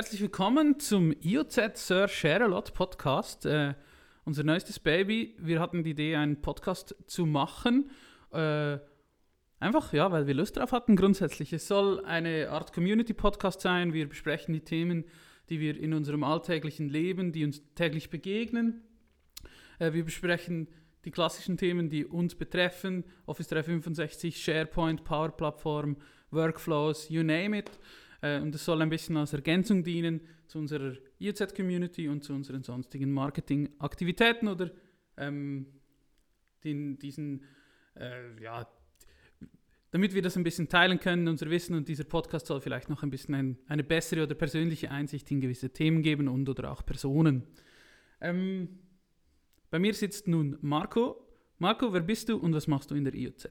Herzlich 0.00 0.22
willkommen 0.22 0.80
zum 0.80 1.12
IOZ 1.20 1.60
Sir 1.74 2.08
Share 2.08 2.44
a 2.44 2.46
Lot 2.46 2.72
Podcast. 2.72 3.44
Äh, 3.44 3.74
unser 4.24 4.44
neuestes 4.44 4.78
Baby. 4.78 5.36
Wir 5.38 5.60
hatten 5.60 5.84
die 5.84 5.90
Idee, 5.90 6.16
einen 6.16 6.40
Podcast 6.40 6.96
zu 7.06 7.26
machen. 7.26 7.90
Äh, 8.32 8.78
einfach, 9.58 9.92
ja, 9.92 10.10
weil 10.10 10.26
wir 10.26 10.32
Lust 10.32 10.56
drauf 10.56 10.72
hatten 10.72 10.96
grundsätzlich. 10.96 11.52
Es 11.52 11.68
soll 11.68 12.02
eine 12.06 12.48
Art 12.48 12.72
Community-Podcast 12.72 13.60
sein. 13.60 13.92
Wir 13.92 14.08
besprechen 14.08 14.54
die 14.54 14.64
Themen, 14.64 15.04
die 15.50 15.60
wir 15.60 15.78
in 15.78 15.92
unserem 15.92 16.24
alltäglichen 16.24 16.88
Leben, 16.88 17.30
die 17.30 17.44
uns 17.44 17.60
täglich 17.74 18.08
begegnen. 18.08 18.80
Äh, 19.80 19.92
wir 19.92 20.06
besprechen 20.06 20.68
die 21.04 21.10
klassischen 21.10 21.58
Themen, 21.58 21.90
die 21.90 22.06
uns 22.06 22.36
betreffen. 22.36 23.04
Office 23.26 23.48
365, 23.48 24.42
SharePoint, 24.42 25.04
Power 25.04 25.36
Plattform, 25.36 25.98
Workflows, 26.30 27.10
you 27.10 27.22
name 27.22 27.58
it. 27.58 27.70
Äh, 28.22 28.40
und 28.40 28.54
es 28.54 28.64
soll 28.64 28.82
ein 28.82 28.90
bisschen 28.90 29.16
als 29.16 29.32
Ergänzung 29.32 29.82
dienen 29.82 30.20
zu 30.46 30.58
unserer 30.58 30.94
IoZ-Community 31.20 32.08
und 32.08 32.24
zu 32.24 32.32
unseren 32.32 32.62
sonstigen 32.62 33.12
Marketingaktivitäten 33.12 34.48
oder 34.48 34.70
ähm, 35.16 35.66
den, 36.64 36.98
diesen, 36.98 37.44
äh, 37.96 38.42
ja, 38.42 38.68
damit 39.90 40.14
wir 40.14 40.22
das 40.22 40.36
ein 40.36 40.44
bisschen 40.44 40.68
teilen 40.68 41.00
können, 41.00 41.26
unser 41.26 41.50
Wissen 41.50 41.74
und 41.74 41.88
dieser 41.88 42.04
Podcast 42.04 42.46
soll 42.46 42.60
vielleicht 42.60 42.88
noch 42.88 43.02
ein 43.02 43.10
bisschen 43.10 43.34
ein, 43.34 43.58
eine 43.66 43.82
bessere 43.82 44.22
oder 44.22 44.34
persönliche 44.34 44.90
Einsicht 44.90 45.30
in 45.30 45.40
gewisse 45.40 45.70
Themen 45.70 46.02
geben 46.02 46.28
und 46.28 46.48
oder 46.48 46.70
auch 46.70 46.84
Personen. 46.84 47.44
Ähm, 48.20 48.78
bei 49.70 49.78
mir 49.78 49.94
sitzt 49.94 50.28
nun 50.28 50.58
Marco. 50.60 51.26
Marco, 51.58 51.92
wer 51.92 52.00
bist 52.00 52.28
du 52.28 52.36
und 52.36 52.54
was 52.54 52.66
machst 52.66 52.90
du 52.90 52.94
in 52.94 53.04
der 53.04 53.14
IoZ? 53.14 53.48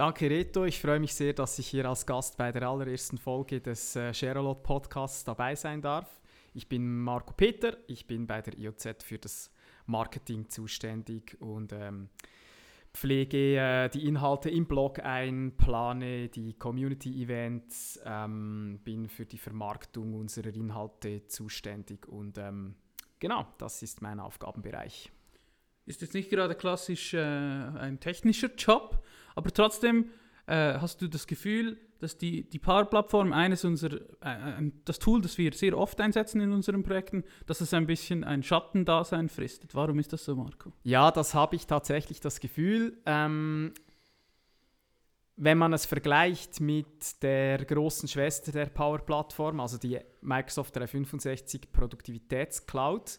Danke, 0.00 0.30
Reto. 0.30 0.64
Ich 0.64 0.80
freue 0.80 0.98
mich 0.98 1.12
sehr, 1.12 1.34
dass 1.34 1.58
ich 1.58 1.66
hier 1.68 1.84
als 1.84 2.06
Gast 2.06 2.38
bei 2.38 2.50
der 2.50 2.66
allerersten 2.66 3.18
Folge 3.18 3.60
des 3.60 3.94
äh, 3.96 4.14
Sharelot 4.14 4.62
Podcasts 4.62 5.24
dabei 5.24 5.54
sein 5.54 5.82
darf. 5.82 6.22
Ich 6.54 6.70
bin 6.70 7.00
Marco 7.00 7.34
Peter, 7.34 7.76
ich 7.86 8.06
bin 8.06 8.26
bei 8.26 8.40
der 8.40 8.58
IOZ 8.58 9.02
für 9.04 9.18
das 9.18 9.52
Marketing 9.84 10.48
zuständig 10.48 11.36
und 11.42 11.74
ähm, 11.74 12.08
pflege 12.94 13.58
äh, 13.58 13.90
die 13.90 14.08
Inhalte 14.08 14.48
im 14.48 14.64
Blog 14.64 15.00
ein, 15.00 15.52
plane 15.58 16.30
die 16.30 16.54
Community-Events, 16.54 18.00
ähm, 18.02 18.80
bin 18.82 19.06
für 19.06 19.26
die 19.26 19.36
Vermarktung 19.36 20.14
unserer 20.14 20.54
Inhalte 20.54 21.26
zuständig 21.26 22.08
und 22.08 22.38
ähm, 22.38 22.74
genau, 23.18 23.46
das 23.58 23.82
ist 23.82 24.00
mein 24.00 24.18
Aufgabenbereich. 24.18 25.12
Ist 25.86 26.02
jetzt 26.02 26.14
nicht 26.14 26.30
gerade 26.30 26.54
klassisch 26.54 27.14
äh, 27.14 27.18
ein 27.18 27.98
technischer 28.00 28.50
Job, 28.56 29.02
aber 29.34 29.50
trotzdem 29.50 30.10
äh, 30.46 30.78
hast 30.78 31.00
du 31.02 31.08
das 31.08 31.26
Gefühl, 31.26 31.78
dass 32.00 32.16
die, 32.16 32.48
die 32.48 32.58
Power-Plattform 32.58 33.32
eines 33.32 33.64
unserer, 33.64 34.00
äh, 34.20 34.70
das 34.84 34.98
Tool, 34.98 35.20
das 35.20 35.38
wir 35.38 35.52
sehr 35.52 35.76
oft 35.76 36.00
einsetzen 36.00 36.40
in 36.40 36.52
unseren 36.52 36.82
Projekten, 36.82 37.24
dass 37.46 37.60
es 37.60 37.74
ein 37.74 37.86
bisschen 37.86 38.24
ein 38.24 38.42
Schattendasein 38.42 39.28
fristet. 39.28 39.74
Warum 39.74 39.98
ist 39.98 40.12
das 40.12 40.24
so, 40.24 40.34
Marco? 40.34 40.72
Ja, 40.82 41.10
das 41.10 41.34
habe 41.34 41.56
ich 41.56 41.66
tatsächlich 41.66 42.20
das 42.20 42.40
Gefühl. 42.40 42.98
Ähm, 43.06 43.74
wenn 45.36 45.56
man 45.56 45.72
es 45.72 45.86
vergleicht 45.86 46.60
mit 46.60 47.22
der 47.22 47.64
großen 47.64 48.08
Schwester 48.08 48.52
der 48.52 48.66
Power-Plattform, 48.66 49.60
also 49.60 49.78
die 49.78 49.98
Microsoft 50.20 50.76
365 50.76 51.72
Produktivitätscloud, 51.72 53.18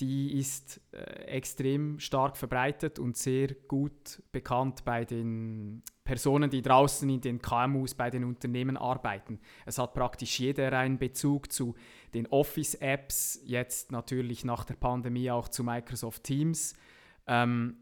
die 0.00 0.38
ist 0.38 0.80
äh, 0.92 0.98
extrem 1.26 2.00
stark 2.00 2.36
verbreitet 2.36 2.98
und 2.98 3.16
sehr 3.16 3.54
gut 3.68 4.22
bekannt 4.32 4.84
bei 4.84 5.04
den 5.04 5.82
Personen, 6.02 6.50
die 6.50 6.62
draußen 6.62 7.08
in 7.08 7.20
den 7.20 7.40
KMUs, 7.40 7.94
bei 7.94 8.10
den 8.10 8.24
Unternehmen 8.24 8.76
arbeiten. 8.76 9.40
Es 9.64 9.78
hat 9.78 9.94
praktisch 9.94 10.38
jeder 10.40 10.72
einen 10.72 10.98
Bezug 10.98 11.52
zu 11.52 11.74
den 12.12 12.26
Office-Apps, 12.26 13.40
jetzt 13.44 13.92
natürlich 13.92 14.44
nach 14.44 14.64
der 14.64 14.74
Pandemie 14.74 15.30
auch 15.30 15.48
zu 15.48 15.62
Microsoft 15.62 16.24
Teams. 16.24 16.74
Ähm, 17.26 17.76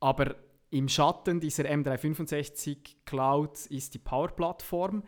aber 0.00 0.34
im 0.70 0.88
Schatten 0.88 1.40
dieser 1.40 1.64
M365 1.64 2.96
Cloud 3.04 3.66
ist 3.66 3.94
die 3.94 3.98
Power-Plattform 3.98 5.02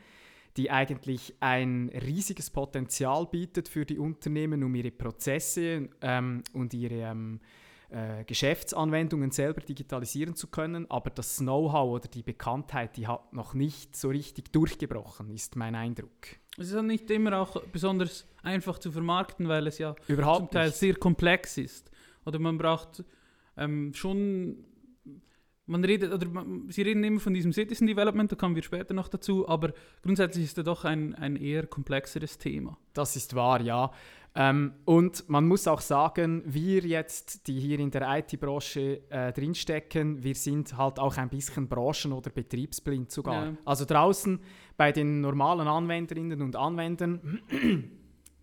die 0.57 0.71
eigentlich 0.71 1.35
ein 1.41 1.91
riesiges 1.95 2.51
Potenzial 2.51 3.27
bietet 3.27 3.69
für 3.69 3.85
die 3.87 3.99
Unternehmen, 3.99 4.63
um 4.63 4.75
ihre 4.75 4.91
Prozesse 4.91 5.89
ähm, 6.01 6.43
und 6.53 6.75
ihre 6.75 7.11
ähm, 7.11 7.41
äh, 7.91 8.25
Geschäftsanwendungen 8.25 9.31
selber 9.31 9.61
digitalisieren 9.61 10.35
zu 10.35 10.47
können. 10.49 10.91
Aber 10.91 11.11
das 11.11 11.39
Know-how 11.39 11.91
oder 11.97 12.09
die 12.09 12.23
Bekanntheit, 12.23 12.97
die 12.97 13.07
hat 13.07 13.33
noch 13.33 13.55
nicht 13.55 13.97
so 13.97 14.09
richtig 14.09 14.53
durchgebrochen, 14.53 15.31
ist 15.31 15.57
mein 15.57 15.75
Eindruck. 15.75 16.11
Es 16.59 16.69
ist 16.69 16.75
ja 16.75 16.83
nicht 16.83 17.11
immer 17.11 17.39
auch 17.39 17.63
besonders 17.73 18.27
einfach 18.43 18.79
zu 18.79 18.93
vermarkten, 18.93 19.49
weil 19.49 19.67
es 19.67 19.79
ja 19.79 19.95
Überhaupt 20.07 20.39
zum 20.39 20.51
Teil 20.51 20.67
nicht. 20.69 20.79
sehr 20.79 20.95
komplex 20.97 21.57
ist. 21.59 21.91
Oder 22.27 22.39
man 22.39 22.59
braucht 22.59 23.05
ähm, 23.57 23.93
schon 23.95 24.65
man 25.67 25.85
redet, 25.85 26.13
oder 26.13 26.29
man, 26.29 26.69
Sie 26.71 26.83
reden 26.83 27.05
immer 27.05 27.21
von 27.21 27.35
diesem 27.35 27.53
Citizen 27.53 27.87
Development, 27.87 28.31
da 28.31 28.37
kommen 28.37 28.55
wir 28.55 28.63
später 28.63 28.95
noch 28.95 29.09
dazu, 29.09 29.49
aber 29.49 29.73
grundsätzlich 30.03 30.45
ist 30.45 30.59
er 30.59 30.65
doch 30.65 30.85
ein, 30.85 31.15
ein 31.15 31.37
eher 31.37 31.67
komplexeres 31.67 32.39
Thema. 32.39 32.77
Das 32.93 33.17
ist 33.17 33.35
wahr, 33.35 33.61
ja. 33.61 33.91
Ähm, 34.35 34.73
und 34.87 35.29
man 35.29 35.47
muss 35.47 35.69
auch 35.69 35.83
sagen, 35.83 36.43
wir 36.47 36.81
jetzt, 36.81 37.47
die 37.47 37.61
hier 37.61 37.79
in 37.79 37.91
der 37.91 38.19
IT-Branche 38.19 39.03
äh, 39.11 39.33
drinstecken, 39.33 40.23
wir 40.23 40.35
sind 40.35 40.77
halt 40.77 40.99
auch 40.99 41.19
ein 41.19 41.29
bisschen 41.29 41.69
branchen- 41.69 42.13
oder 42.13 42.31
betriebsblind 42.31 43.11
sogar. 43.11 43.47
Ja. 43.47 43.57
Also 43.67 43.85
draußen 43.85 44.41
bei 44.77 44.91
den 44.91 45.21
normalen 45.21 45.69
Anwenderinnen 45.69 46.41
und 46.41 46.57
Anwendern 46.57 47.41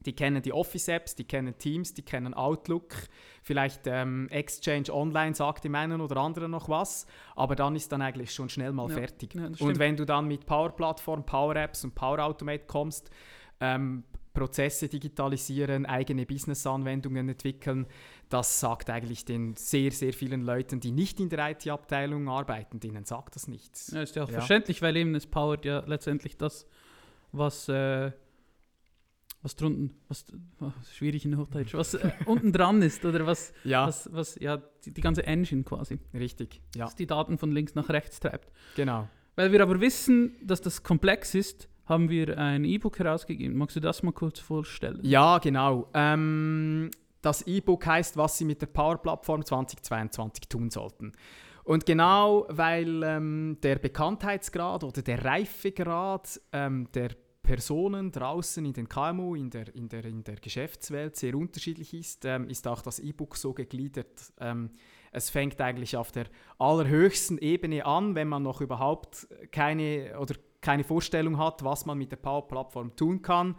die 0.10 0.16
kennen 0.16 0.42
die 0.42 0.52
Office-Apps, 0.52 1.14
die 1.16 1.24
kennen 1.24 1.56
Teams, 1.60 1.94
die 1.94 2.02
kennen 2.02 2.34
Outlook. 2.34 2.96
Vielleicht 3.44 3.82
ähm, 3.86 4.28
Exchange 4.32 4.92
Online 4.92 5.36
sagt 5.36 5.64
dem 5.66 5.76
einen 5.76 6.02
oder 6.02 6.18
anderen 6.18 6.50
noch 6.50 6.68
was, 6.68 7.06
aber 7.36 7.56
dann 7.56 7.76
ist 7.76 7.92
dann 7.92 8.02
eigentlich 8.02 8.34
schon 8.34 8.50
schnell 8.50 8.72
mal 8.72 8.90
Ja, 8.90 8.96
fertig. 8.96 9.36
ja, 9.36 9.46
und 9.60 9.78
wenn 9.78 9.96
du 9.96 10.06
dann 10.06 10.28
mit 10.28 10.48
Power 10.48 10.72
Plattform, 10.76 11.24
Power 11.24 11.56
Apps 11.56 11.84
und 11.84 11.94
Power 11.94 12.18
Automate 12.26 12.64
kommst, 12.66 13.12
ähm, 13.60 14.04
Prozesse 14.34 14.88
digitalisieren, 14.88 15.86
eigene 15.86 16.26
Business-Anwendungen 16.26 17.30
entwickeln, 17.30 17.86
das 18.30 18.60
sagt 18.60 18.90
eigentlich 18.90 19.26
den 19.26 19.56
sehr, 19.58 19.92
sehr 19.92 20.14
vielen 20.14 20.42
Leuten, 20.42 20.80
die 20.80 20.92
nicht 20.92 21.20
in 21.20 21.30
der 21.30 21.52
IT-Abteilung 21.52 22.30
arbeiten, 22.30 22.80
denen 22.80 23.06
sagt 23.06 23.36
das 23.36 23.48
nichts. 23.48 23.92
Ja, 23.92 24.02
ist 24.02 24.16
ja 24.16 24.24
auch 24.24 24.28
Ja. 24.30 24.34
verständlich, 24.36 24.82
weil 24.82 24.98
eben 24.98 25.14
es 25.14 25.28
powert 25.28 25.66
ja 25.66 25.84
letztendlich 25.86 26.36
das, 26.38 26.66
was, 27.32 27.70
äh, 27.70 28.12
was 29.42 29.56
drunten, 29.56 29.94
was, 30.08 30.26
oh, 30.60 30.72
schwierig 30.94 31.26
in 31.26 31.38
Hochdeutsch, 31.38 31.74
was 31.74 31.94
äh, 31.94 32.12
unten 32.26 32.52
dran 32.52 32.82
ist 32.82 33.06
oder 33.06 33.26
was, 33.26 33.54
Ja, 33.64 33.88
was, 33.88 34.10
was 34.12 34.36
ja, 34.40 34.58
die, 34.86 34.92
die 34.94 35.02
ganze 35.02 35.26
Engine 35.26 35.64
quasi, 35.64 36.00
richtig. 36.14 36.62
Ja, 36.76 36.86
was 36.86 36.96
die 36.96 37.08
Daten 37.08 37.38
von 37.38 37.52
links 37.52 37.76
nach 37.76 37.90
rechts 37.90 38.20
treibt. 38.20 38.52
genau. 38.76 39.08
Weil 39.36 39.54
wir 39.54 39.62
aber 39.62 39.80
wissen, 39.80 40.36
dass 40.44 40.60
das 40.60 40.84
komplex 40.84 41.34
ist, 41.34 41.70
haben 41.86 42.10
wir 42.10 42.38
ein 42.38 42.66
E-Book 42.66 43.00
herausgegeben. 43.00 43.58
Magst 43.58 43.78
du 43.78 43.80
das 43.80 44.04
mal 44.04 44.12
kurz 44.12 44.40
vorstellen? 44.40 45.00
Ja, 45.04 45.38
genau. 45.38 45.88
Ähm, 45.94 46.92
das 47.22 47.48
E-Book 47.48 47.86
heißt, 47.86 48.18
was 48.18 48.38
Sie 48.38 48.44
mit 48.44 48.62
der 48.62 48.68
Power-Plattform 48.68 49.46
2022 49.46 50.50
tun 50.50 50.70
sollten. 50.70 51.14
Und 51.64 51.86
genau 51.86 52.48
weil 52.50 53.02
ähm, 53.04 53.58
der 53.64 53.78
Bekanntheitsgrad 53.78 54.84
oder 54.84 55.02
der 55.02 55.24
Reifegrad 55.24 56.42
ähm, 56.52 56.88
der 56.94 57.12
Personen 57.50 58.12
draußen 58.12 58.64
in 58.66 58.74
den 58.74 58.88
KMU, 58.88 59.36
in 59.36 59.50
der, 59.50 59.74
in 59.76 59.90
der, 59.90 60.06
in 60.06 60.24
der 60.24 60.36
Geschäftswelt 60.36 61.16
sehr 61.16 61.36
unterschiedlich 61.36 61.94
ist, 61.94 62.26
ähm, 62.26 62.50
ist 62.50 62.68
auch 62.68 62.82
das 62.82 63.00
E-Book 63.00 63.36
so 63.36 63.54
gegliedert. 63.54 64.34
Ähm, 64.40 64.72
es 65.12 65.30
fängt 65.30 65.60
eigentlich 65.60 65.98
auf 65.98 66.12
der 66.12 66.26
allerhöchsten 66.60 67.38
Ebene 67.40 67.86
an, 67.86 68.16
wenn 68.16 68.28
man 68.28 68.44
noch 68.44 68.62
überhaupt 68.62 69.28
keine 69.52 70.20
oder 70.20 70.36
keine 70.62 70.84
Vorstellung 70.84 71.38
hat, 71.38 71.64
was 71.64 71.86
man 71.86 71.98
mit 71.98 72.12
der 72.12 72.18
Power-Plattform 72.18 72.96
tun 72.96 73.22
kann 73.22 73.56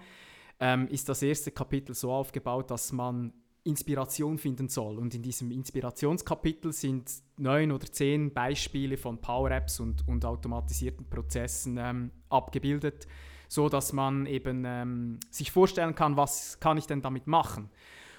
ähm, 0.61 0.87
ist 0.89 1.09
das 1.09 1.23
erste 1.23 1.51
Kapitel 1.51 1.95
so 1.95 2.13
aufgebaut, 2.13 2.71
dass 2.71 2.93
man 2.93 3.33
Inspiration 3.65 4.39
finden 4.39 4.69
soll. 4.69 4.99
Und 4.99 5.15
in 5.15 5.23
diesem 5.23 5.51
Inspirationskapitel 5.51 6.73
sind 6.73 7.11
neun 7.37 7.73
oder 7.73 7.87
zehn 7.87 8.33
Beispiele 8.33 8.97
von 8.97 9.21
Power-Apps 9.21 9.81
und, 9.81 10.07
und 10.07 10.25
automatisierten 10.25 11.09
Prozessen 11.09 11.79
ähm, 11.79 12.11
abgebildet, 12.29 13.07
so 13.51 13.69
dass 13.69 13.93
man 13.93 14.27
eben 14.27 14.63
ähm, 14.65 15.19
sich 15.29 15.51
vorstellen 15.51 15.97
kann, 15.97 16.17
was 16.17 16.61
kann 16.61 16.79
ich 16.79 16.87
denn 16.87 17.03
damit 17.03 17.27
machen. 17.27 17.69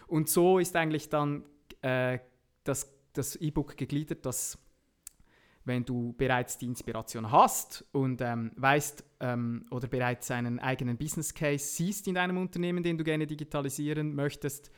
Und 0.07 0.27
so 0.27 0.59
ist 0.59 0.75
eigentlich 0.75 1.07
dann 1.07 1.45
äh, 1.81 2.19
das, 2.65 2.93
das 3.13 3.37
E-Book 3.37 3.77
gegliedert, 3.77 4.25
dass 4.25 4.59
wenn 5.63 5.85
du 5.85 6.13
bereits 6.17 6.57
die 6.57 6.65
Inspiration 6.65 7.31
hast 7.31 7.85
und 7.93 8.19
ähm, 8.19 8.51
weißt 8.57 9.05
ähm, 9.21 9.65
oder 9.71 9.87
bereits 9.87 10.29
einen 10.31 10.59
eigenen 10.59 10.97
Business 10.97 11.33
Case 11.33 11.63
siehst 11.63 12.09
in 12.09 12.15
deinem 12.15 12.37
Unternehmen, 12.37 12.83
den 12.83 12.97
du 12.97 13.05
gerne 13.05 13.25
digitalisieren 13.25 14.13
möchtest, 14.13 14.69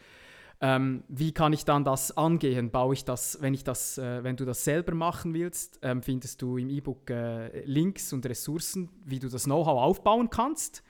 ähm, 0.64 1.04
wie 1.10 1.34
kann 1.34 1.52
ich 1.52 1.66
dann 1.66 1.84
das 1.84 2.16
angehen? 2.16 2.72
Baue 2.72 2.94
ich 2.94 3.04
das, 3.04 3.38
wenn 3.42 3.54
ich 3.54 3.66
das, 3.66 3.98
äh, 3.98 4.24
wenn 4.24 4.38
du 4.38 4.46
das 4.46 4.64
selber 4.64 4.96
machen 4.96 5.34
willst, 5.34 5.78
ähm, 5.82 6.02
findest 6.02 6.42
du 6.42 6.58
im 6.58 6.70
E-Book 6.70 7.10
äh, 7.10 7.66
Links 7.66 8.14
und 8.14 8.26
Ressourcen, 8.26 8.90
wie 9.04 9.20
du 9.20 9.28
das 9.28 9.44
Know-how 9.44 9.82
aufbauen 9.82 10.30
kannst. 10.30 10.82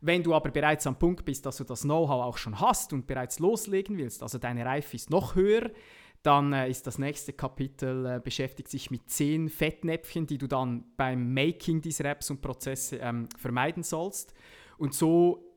Wenn 0.00 0.22
du 0.22 0.34
aber 0.34 0.52
bereits 0.52 0.86
am 0.86 1.00
Punkt 1.00 1.24
bist, 1.24 1.44
dass 1.46 1.56
du 1.56 1.64
das 1.64 1.80
Know-how 1.82 2.26
auch 2.26 2.38
schon 2.38 2.60
hast 2.60 2.92
und 2.92 3.08
bereits 3.08 3.40
loslegen 3.40 3.98
willst, 3.98 4.22
also 4.22 4.38
deine 4.38 4.64
Reife 4.64 4.94
ist 4.94 5.10
noch 5.10 5.34
höher, 5.34 5.72
dann 6.22 6.52
äh, 6.52 6.70
ist 6.70 6.86
das 6.86 6.98
nächste 6.98 7.32
Kapitel 7.32 8.06
äh, 8.06 8.20
beschäftigt 8.22 8.68
sich 8.68 8.92
mit 8.92 9.10
zehn 9.10 9.48
Fettnäpfchen, 9.48 10.28
die 10.28 10.38
du 10.38 10.46
dann 10.46 10.84
beim 10.96 11.34
Making 11.34 11.82
dieser 11.82 12.04
Apps 12.04 12.30
und 12.30 12.40
Prozesse 12.40 12.98
ähm, 12.98 13.28
vermeiden 13.36 13.82
sollst. 13.82 14.32
Und 14.76 14.94
so 14.94 15.47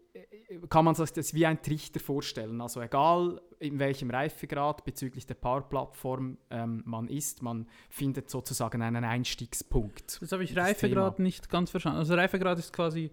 kann 0.70 0.86
man 0.86 0.96
sich 0.96 1.12
das 1.12 1.34
wie 1.34 1.46
ein 1.46 1.62
Trichter 1.62 2.00
vorstellen. 2.00 2.60
Also 2.62 2.82
egal 2.82 3.42
in 3.60 3.80
welchem 3.80 4.10
Reifegrad 4.10 4.84
bezüglich 4.84 5.26
der 5.26 5.36
Power-Plattform 5.36 6.38
ähm, 6.50 6.84
man 6.86 7.08
ist, 7.08 7.42
man 7.42 7.68
findet 7.90 8.30
sozusagen 8.30 8.82
einen 8.82 9.04
Einstiegspunkt. 9.04 10.22
Das 10.22 10.32
habe 10.32 10.44
ich 10.44 10.56
Reifegrad 10.56 11.20
nicht 11.20 11.50
ganz 11.50 11.70
verstanden. 11.70 12.00
Also 12.00 12.16
Reifegrad 12.16 12.60
ist 12.60 12.74
quasi 12.74 13.12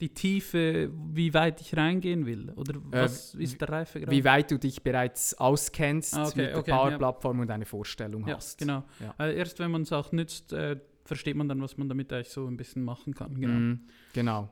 die 0.00 0.12
Tiefe, 0.12 0.90
wie 1.12 1.32
weit 1.32 1.60
ich 1.60 1.76
reingehen 1.76 2.26
will? 2.26 2.50
Oder 2.56 2.74
äh, 2.74 2.80
was 2.90 3.34
äh, 3.34 3.42
ist 3.42 3.60
der 3.60 3.68
Reifegrad? 3.68 4.10
Wie 4.10 4.24
weit 4.24 4.50
du 4.50 4.58
dich 4.58 4.82
bereits 4.82 5.34
auskennst 5.34 6.16
ah, 6.16 6.26
okay, 6.26 6.40
mit 6.40 6.46
der 6.50 6.58
okay, 6.58 6.70
Power-Plattform 6.72 7.36
ja. 7.36 7.42
und 7.42 7.50
eine 7.50 7.66
Vorstellung 7.66 8.26
ja, 8.26 8.36
hast. 8.36 8.58
Genau. 8.58 8.84
Ja. 9.00 9.14
Also 9.16 9.36
erst 9.36 9.58
wenn 9.60 9.70
man 9.70 9.82
es 9.82 9.92
auch 9.92 10.10
nützt, 10.12 10.52
äh, 10.52 10.76
versteht 11.04 11.36
man 11.36 11.48
dann, 11.48 11.62
was 11.62 11.76
man 11.76 11.88
damit 11.88 12.12
eigentlich 12.12 12.30
so 12.30 12.46
ein 12.46 12.56
bisschen 12.56 12.84
machen 12.84 13.14
kann. 13.14 13.40
Genau. 13.40 13.54
Mm, 13.54 13.80
genau. 14.12 14.50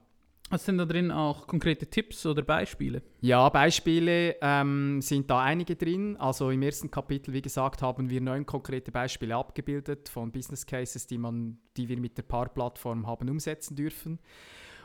Was 0.50 0.64
sind 0.64 0.78
da 0.78 0.84
drin 0.84 1.12
auch 1.12 1.46
konkrete 1.46 1.86
Tipps 1.86 2.26
oder 2.26 2.42
Beispiele? 2.42 3.02
Ja, 3.20 3.48
Beispiele 3.48 4.34
ähm, 4.42 5.00
sind 5.00 5.30
da 5.30 5.42
einige 5.42 5.76
drin. 5.76 6.16
Also 6.16 6.50
im 6.50 6.60
ersten 6.62 6.90
Kapitel, 6.90 7.32
wie 7.32 7.40
gesagt, 7.40 7.82
haben 7.82 8.10
wir 8.10 8.20
neun 8.20 8.44
konkrete 8.44 8.90
Beispiele 8.90 9.36
abgebildet 9.36 10.08
von 10.08 10.32
Business 10.32 10.66
Cases, 10.66 11.06
die, 11.06 11.18
man, 11.18 11.58
die 11.76 11.88
wir 11.88 12.00
mit 12.00 12.18
der 12.18 12.24
Paar-Plattform 12.24 13.06
haben 13.06 13.30
umsetzen 13.30 13.76
dürfen. 13.76 14.18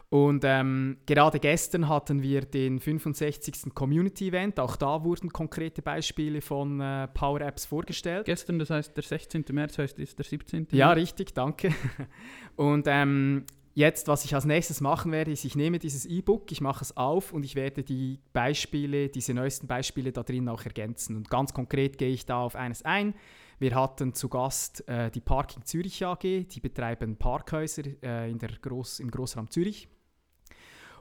Und 0.09 0.43
ähm, 0.45 0.97
gerade 1.07 1.39
gestern 1.39 1.89
hatten 1.89 2.21
wir 2.21 2.41
den 2.41 2.79
65. 2.79 3.73
Community 3.73 4.27
Event. 4.27 4.59
Auch 4.59 4.75
da 4.75 5.03
wurden 5.03 5.31
konkrete 5.31 5.81
Beispiele 5.81 6.41
von 6.41 6.79
äh, 6.79 7.07
Power 7.07 7.41
Apps 7.41 7.65
vorgestellt. 7.65 8.25
Gestern, 8.25 8.59
das 8.59 8.69
heißt 8.69 8.95
der 8.95 9.03
16. 9.03 9.45
März, 9.51 9.79
heißt 9.79 9.97
ist 9.97 10.19
der 10.19 10.25
17. 10.25 10.67
Ja, 10.71 10.91
richtig, 10.91 11.33
danke. 11.33 11.73
Und 12.55 12.85
ähm, 12.87 13.45
jetzt, 13.75 14.07
was 14.07 14.25
ich 14.25 14.33
als 14.33 14.45
nächstes 14.45 14.81
machen 14.81 15.11
werde, 15.11 15.31
ist, 15.31 15.45
ich 15.45 15.55
nehme 15.55 15.77
dieses 15.77 16.05
E-Book, 16.05 16.51
ich 16.51 16.61
mache 16.61 16.81
es 16.81 16.97
auf 16.97 17.33
und 17.33 17.43
ich 17.43 17.55
werde 17.55 17.83
die 17.83 18.19
Beispiele, 18.33 19.09
diese 19.09 19.33
neuesten 19.33 19.67
Beispiele 19.67 20.11
da 20.11 20.23
drin 20.23 20.49
auch 20.49 20.63
ergänzen. 20.63 21.17
Und 21.17 21.29
ganz 21.29 21.53
konkret 21.53 21.97
gehe 21.97 22.09
ich 22.09 22.25
da 22.25 22.39
auf 22.39 22.55
eines 22.55 22.83
ein. 22.83 23.13
Wir 23.59 23.75
hatten 23.75 24.13
zu 24.13 24.27
Gast 24.29 24.87
äh, 24.87 25.11
die 25.11 25.21
Parking 25.21 25.63
Zürich 25.63 26.05
AG, 26.05 26.21
die 26.21 26.59
betreiben 26.59 27.17
Parkhäuser 27.17 27.83
äh, 28.01 28.31
in 28.31 28.39
der 28.39 28.49
Groß, 28.49 29.01
im 29.01 29.11
Großraum 29.11 29.49
Zürich. 29.49 29.87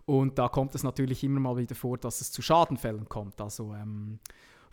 Und 0.05 0.39
da 0.39 0.49
kommt 0.49 0.75
es 0.75 0.83
natürlich 0.83 1.25
immer 1.25 1.41
mal 1.41 1.57
wieder 1.57 1.75
vor, 1.75 1.97
dass 1.97 2.21
es 2.21 2.31
zu 2.31 2.43
Schadenfällen 2.43 3.09
kommt. 3.09 3.41
Also 3.41 3.73
ähm, 3.75 4.19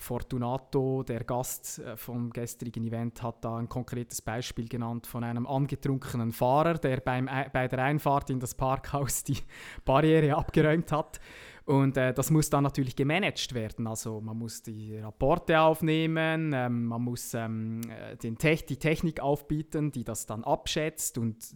Fortunato, 0.01 1.03
der 1.03 1.23
Gast 1.23 1.79
äh, 1.79 1.95
vom 1.95 2.31
gestrigen 2.31 2.83
Event, 2.85 3.21
hat 3.21 3.43
da 3.43 3.57
ein 3.57 3.69
konkretes 3.69 4.21
Beispiel 4.21 4.67
genannt 4.67 5.07
von 5.07 5.23
einem 5.23 5.45
angetrunkenen 5.45 6.31
Fahrer, 6.31 6.75
der 6.75 6.97
beim, 7.01 7.29
bei 7.53 7.67
der 7.67 7.83
Einfahrt 7.83 8.29
in 8.29 8.39
das 8.39 8.55
Parkhaus 8.55 9.23
die 9.23 9.37
Barriere 9.85 10.35
abgeräumt 10.35 10.91
hat. 10.91 11.19
Und 11.65 11.95
äh, 11.95 12.13
das 12.13 12.31
muss 12.31 12.49
dann 12.49 12.63
natürlich 12.63 12.95
gemanagt 12.95 13.53
werden. 13.53 13.87
Also 13.87 14.19
man 14.19 14.37
muss 14.37 14.63
die 14.63 14.97
Rapporte 14.97 15.59
aufnehmen, 15.59 16.51
ähm, 16.53 16.85
man 16.85 17.01
muss 17.01 17.33
ähm, 17.33 17.81
äh, 17.89 18.17
den 18.17 18.37
Te 18.37 18.55
die 18.55 18.77
Technik 18.77 19.19
aufbieten, 19.19 19.91
die 19.91 20.03
das 20.03 20.25
dann 20.25 20.43
abschätzt 20.43 21.17
und 21.17 21.55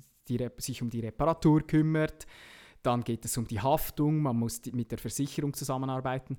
sich 0.57 0.81
um 0.81 0.89
die 0.89 1.01
Reparatur 1.01 1.62
kümmert. 1.62 2.25
Dann 2.81 3.03
geht 3.03 3.25
es 3.25 3.36
um 3.38 3.48
die 3.48 3.59
Haftung, 3.59 4.21
man 4.21 4.38
muss 4.38 4.62
die, 4.62 4.71
mit 4.71 4.91
der 4.91 5.00
Versicherung 5.00 5.53
zusammenarbeiten. 5.53 6.38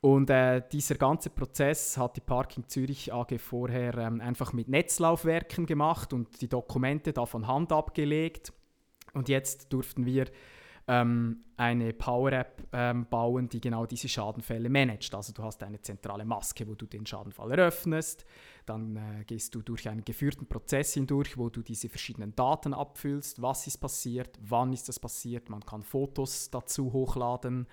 Und 0.00 0.30
äh, 0.30 0.62
dieser 0.70 0.96
ganze 0.96 1.30
Prozess 1.30 1.96
hat 1.96 2.16
die 2.16 2.20
Parking 2.20 2.68
Zürich 2.68 3.12
AG 3.12 3.38
vorher 3.38 3.96
ähm, 3.96 4.20
einfach 4.20 4.52
mit 4.52 4.68
Netzlaufwerken 4.68 5.66
gemacht 5.66 6.12
und 6.12 6.40
die 6.40 6.48
Dokumente 6.48 7.12
da 7.12 7.26
von 7.26 7.46
Hand 7.46 7.72
abgelegt. 7.72 8.52
Und 9.14 9.28
jetzt 9.28 9.72
durften 9.72 10.04
wir 10.04 10.26
ähm, 10.88 11.44
eine 11.56 11.92
Power-App 11.92 12.68
ähm, 12.72 13.06
bauen, 13.08 13.48
die 13.48 13.60
genau 13.60 13.86
diese 13.86 14.08
Schadenfälle 14.08 14.68
managt. 14.68 15.14
Also 15.14 15.32
du 15.32 15.42
hast 15.42 15.62
eine 15.62 15.80
zentrale 15.80 16.24
Maske, 16.24 16.68
wo 16.68 16.74
du 16.74 16.86
den 16.86 17.06
Schadenfall 17.06 17.52
eröffnest, 17.52 18.24
dann 18.66 18.96
äh, 18.96 19.24
gehst 19.24 19.54
du 19.54 19.62
durch 19.62 19.88
einen 19.88 20.04
geführten 20.04 20.46
Prozess 20.46 20.94
hindurch, 20.94 21.38
wo 21.38 21.48
du 21.48 21.62
diese 21.62 21.88
verschiedenen 21.88 22.36
Daten 22.36 22.74
abfüllst, 22.74 23.40
was 23.42 23.66
ist 23.66 23.78
passiert, 23.78 24.38
wann 24.40 24.72
ist 24.72 24.88
das 24.88 25.00
passiert, 25.00 25.48
man 25.48 25.64
kann 25.64 25.82
Fotos 25.82 26.50
dazu 26.50 26.92
hochladen 26.92 27.66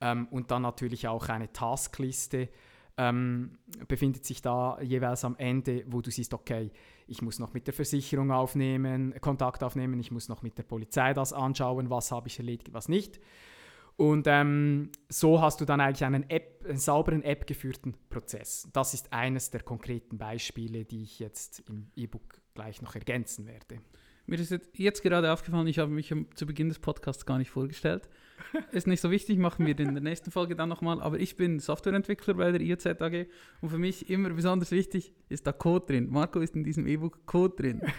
ähm, 0.00 0.28
und 0.30 0.50
dann 0.50 0.62
natürlich 0.62 1.08
auch 1.08 1.28
eine 1.28 1.52
Taskliste, 1.52 2.48
ähm, 2.96 3.58
befindet 3.88 4.24
sich 4.24 4.40
da 4.40 4.80
jeweils 4.80 5.24
am 5.24 5.36
Ende, 5.36 5.84
wo 5.88 6.00
du 6.00 6.10
siehst, 6.10 6.32
okay, 6.32 6.70
ich 7.06 7.22
muss 7.22 7.38
noch 7.38 7.52
mit 7.52 7.66
der 7.66 7.74
Versicherung 7.74 8.30
aufnehmen, 8.30 9.14
Kontakt 9.20 9.62
aufnehmen, 9.62 9.98
ich 9.98 10.10
muss 10.10 10.28
noch 10.28 10.42
mit 10.42 10.56
der 10.58 10.62
Polizei 10.62 11.12
das 11.12 11.32
anschauen, 11.32 11.90
was 11.90 12.12
habe 12.12 12.28
ich 12.28 12.38
erledigt, 12.38 12.72
was 12.72 12.88
nicht. 12.88 13.20
Und 13.96 14.26
ähm, 14.26 14.90
so 15.08 15.40
hast 15.40 15.60
du 15.60 15.64
dann 15.64 15.80
eigentlich 15.80 16.04
einen, 16.04 16.28
App, 16.28 16.64
einen 16.68 16.78
sauberen 16.78 17.22
App-geführten 17.22 17.94
Prozess. 18.10 18.68
Das 18.72 18.92
ist 18.92 19.12
eines 19.12 19.50
der 19.50 19.62
konkreten 19.62 20.18
Beispiele, 20.18 20.84
die 20.84 21.02
ich 21.02 21.20
jetzt 21.20 21.62
im 21.68 21.88
E-Book 21.94 22.40
gleich 22.54 22.82
noch 22.82 22.94
ergänzen 22.94 23.46
werde. 23.46 23.80
Mir 24.26 24.38
ist 24.38 24.56
jetzt 24.72 25.02
gerade 25.02 25.32
aufgefallen, 25.32 25.66
ich 25.66 25.78
habe 25.78 25.92
mich 25.92 26.12
zu 26.34 26.46
Beginn 26.46 26.68
des 26.68 26.78
Podcasts 26.78 27.26
gar 27.26 27.38
nicht 27.38 27.50
vorgestellt. 27.50 28.08
Ist 28.72 28.86
nicht 28.86 29.00
so 29.00 29.10
wichtig, 29.10 29.38
machen 29.38 29.66
wir 29.66 29.78
in 29.78 29.94
der 29.94 30.02
nächsten 30.02 30.30
Folge 30.30 30.54
dann 30.54 30.68
nochmal. 30.68 31.00
Aber 31.00 31.18
ich 31.18 31.36
bin 31.36 31.58
Softwareentwickler 31.58 32.34
bei 32.34 32.52
der 32.52 32.60
IOZ 32.60 32.86
AG 32.86 33.26
und 33.60 33.70
für 33.70 33.78
mich 33.78 34.10
immer 34.10 34.30
besonders 34.30 34.70
wichtig 34.70 35.12
ist 35.28 35.46
da 35.46 35.52
Code 35.52 35.86
drin. 35.86 36.08
Marco 36.10 36.40
ist 36.40 36.54
in 36.54 36.64
diesem 36.64 36.86
E-Book 36.86 37.26
Code 37.26 37.54
drin. 37.56 37.80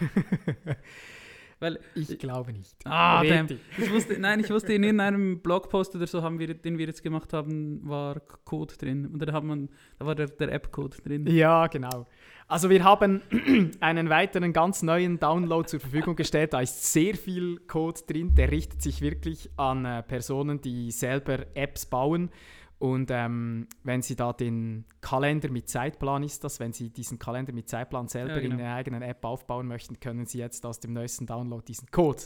Weil, 1.58 1.80
ich 1.94 2.18
glaube 2.18 2.52
nicht. 2.52 2.76
Ah, 2.84 3.24
damn. 3.24 3.48
Ich 3.78 3.90
wusste, 3.90 4.18
nein, 4.18 4.40
ich 4.40 4.50
wusste, 4.50 4.74
in 4.74 4.82
irgendeinem 4.82 5.40
Blogpost 5.40 5.96
oder 5.96 6.06
so, 6.06 6.22
haben 6.22 6.38
wir, 6.38 6.52
den 6.52 6.76
wir 6.76 6.86
jetzt 6.86 7.02
gemacht 7.02 7.32
haben, 7.32 7.80
war 7.88 8.20
Code 8.44 8.74
drin. 8.76 9.06
Und 9.06 9.20
da, 9.20 9.32
hat 9.32 9.42
man, 9.42 9.70
da 9.98 10.04
war 10.04 10.14
der, 10.14 10.26
der 10.26 10.52
App-Code 10.52 10.98
drin. 11.02 11.26
Ja, 11.26 11.66
genau. 11.68 12.06
Also 12.48 12.70
wir 12.70 12.84
haben 12.84 13.22
einen 13.80 14.08
weiteren 14.10 14.52
ganz 14.52 14.82
neuen 14.82 15.18
Download 15.18 15.66
zur 15.66 15.80
Verfügung 15.80 16.14
gestellt. 16.14 16.52
Da 16.52 16.60
ist 16.60 16.92
sehr 16.92 17.14
viel 17.14 17.58
Code 17.66 18.00
drin. 18.06 18.34
Der 18.34 18.50
richtet 18.50 18.82
sich 18.82 19.00
wirklich 19.00 19.50
an 19.56 19.84
äh, 19.84 20.02
Personen, 20.02 20.60
die 20.60 20.90
selber 20.90 21.38
Apps 21.54 21.86
bauen. 21.86 22.30
Und 22.78 23.10
ähm, 23.10 23.68
wenn 23.84 24.02
Sie 24.02 24.16
da 24.16 24.32
den 24.34 24.84
Kalender 25.00 25.50
mit 25.50 25.68
Zeitplan 25.68 26.22
ist 26.22 26.44
das, 26.44 26.60
wenn 26.60 26.72
Sie 26.72 26.90
diesen 26.90 27.18
Kalender 27.18 27.52
mit 27.52 27.68
Zeitplan 27.70 28.08
selber 28.08 28.34
ja, 28.34 28.40
genau. 28.40 28.54
in 28.54 28.60
Ihrer 28.60 28.74
eigenen 28.74 29.02
App 29.02 29.24
aufbauen 29.24 29.66
möchten, 29.66 29.98
können 29.98 30.26
Sie 30.26 30.38
jetzt 30.38 30.66
aus 30.66 30.78
dem 30.80 30.92
neuesten 30.92 31.26
Download 31.26 31.64
diesen 31.66 31.90
Code 31.90 32.22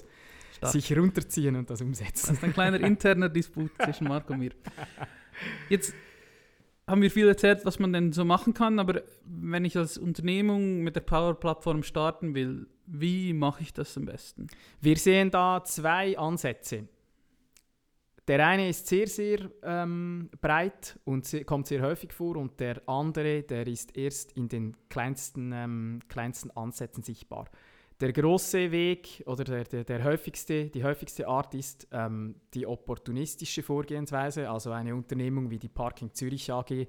Stark. 0.57 0.73
sich 0.73 0.97
runterziehen 0.97 1.55
und 1.55 1.71
das 1.71 1.81
umsetzen. 1.81 2.29
Das 2.29 2.39
ist 2.39 2.45
ein 2.45 2.53
kleiner 2.53 2.81
interner 2.81 3.29
Disput 3.29 3.71
zwischen 3.85 4.09
Marco 4.09 4.33
und 4.33 4.41
mir. 4.41 4.51
Jetzt 5.69 5.95
haben 6.91 7.03
wir 7.03 7.11
viel 7.13 7.29
erzählt, 7.29 7.65
was 7.65 7.79
man 7.79 7.93
denn 7.93 8.13
so 8.13 8.25
machen 8.25 8.53
kann, 8.53 8.81
aber 8.81 9.03
wenn 9.25 9.65
ich 9.65 9.77
als 9.77 9.97
Unternehmung 9.97 10.81
mit 10.81 10.97
der 10.97 11.03
Power-Plattform 11.03 11.85
starten 11.85 12.35
will, 12.35 12.67
wie 12.87 13.33
mache 13.33 13.63
ich 13.63 13.73
das 13.73 13.97
am 13.97 14.07
besten? 14.07 14.49
Wir 14.81 14.97
sehen 14.97 15.31
da 15.31 15.63
zwei 15.65 16.19
Ansätze. 16.19 16.89
Der 18.31 18.47
eine 18.47 18.69
ist 18.69 18.87
sehr, 18.87 19.09
sehr 19.09 19.51
ähm, 19.65 20.31
breit 20.41 21.01
und 21.03 21.25
sehr, 21.25 21.43
kommt 21.45 21.67
sehr 21.67 21.83
häufig 21.83 22.13
vor 22.13 22.37
und 22.37 22.61
der 22.61 22.81
andere, 22.89 23.43
der 23.43 23.67
ist 23.67 23.97
erst 23.97 24.31
in 24.37 24.49
den 24.49 24.77
kleinsten, 24.89 25.51
ähm, 25.53 25.99
kleinsten 26.07 26.53
Ansätzen 26.53 27.03
sichtbar. 27.03 27.49
Der 28.01 28.13
große 28.13 28.71
Weg 28.71 29.25
oder 29.27 29.43
der, 29.43 29.65
der, 29.65 29.83
der 29.83 30.05
häufigste, 30.05 30.67
die 30.67 30.85
häufigste 30.85 31.27
Art 31.27 31.55
ist 31.55 31.89
ähm, 31.91 32.37
die 32.55 32.69
opportunistische 32.69 33.65
Vorgehensweise. 33.65 34.49
Also 34.49 34.71
eine 34.71 34.95
Unternehmung 34.95 35.51
wie 35.51 35.59
die 35.59 35.69
Parking 35.69 36.15
Zürich 36.15 36.53
AG 36.53 36.87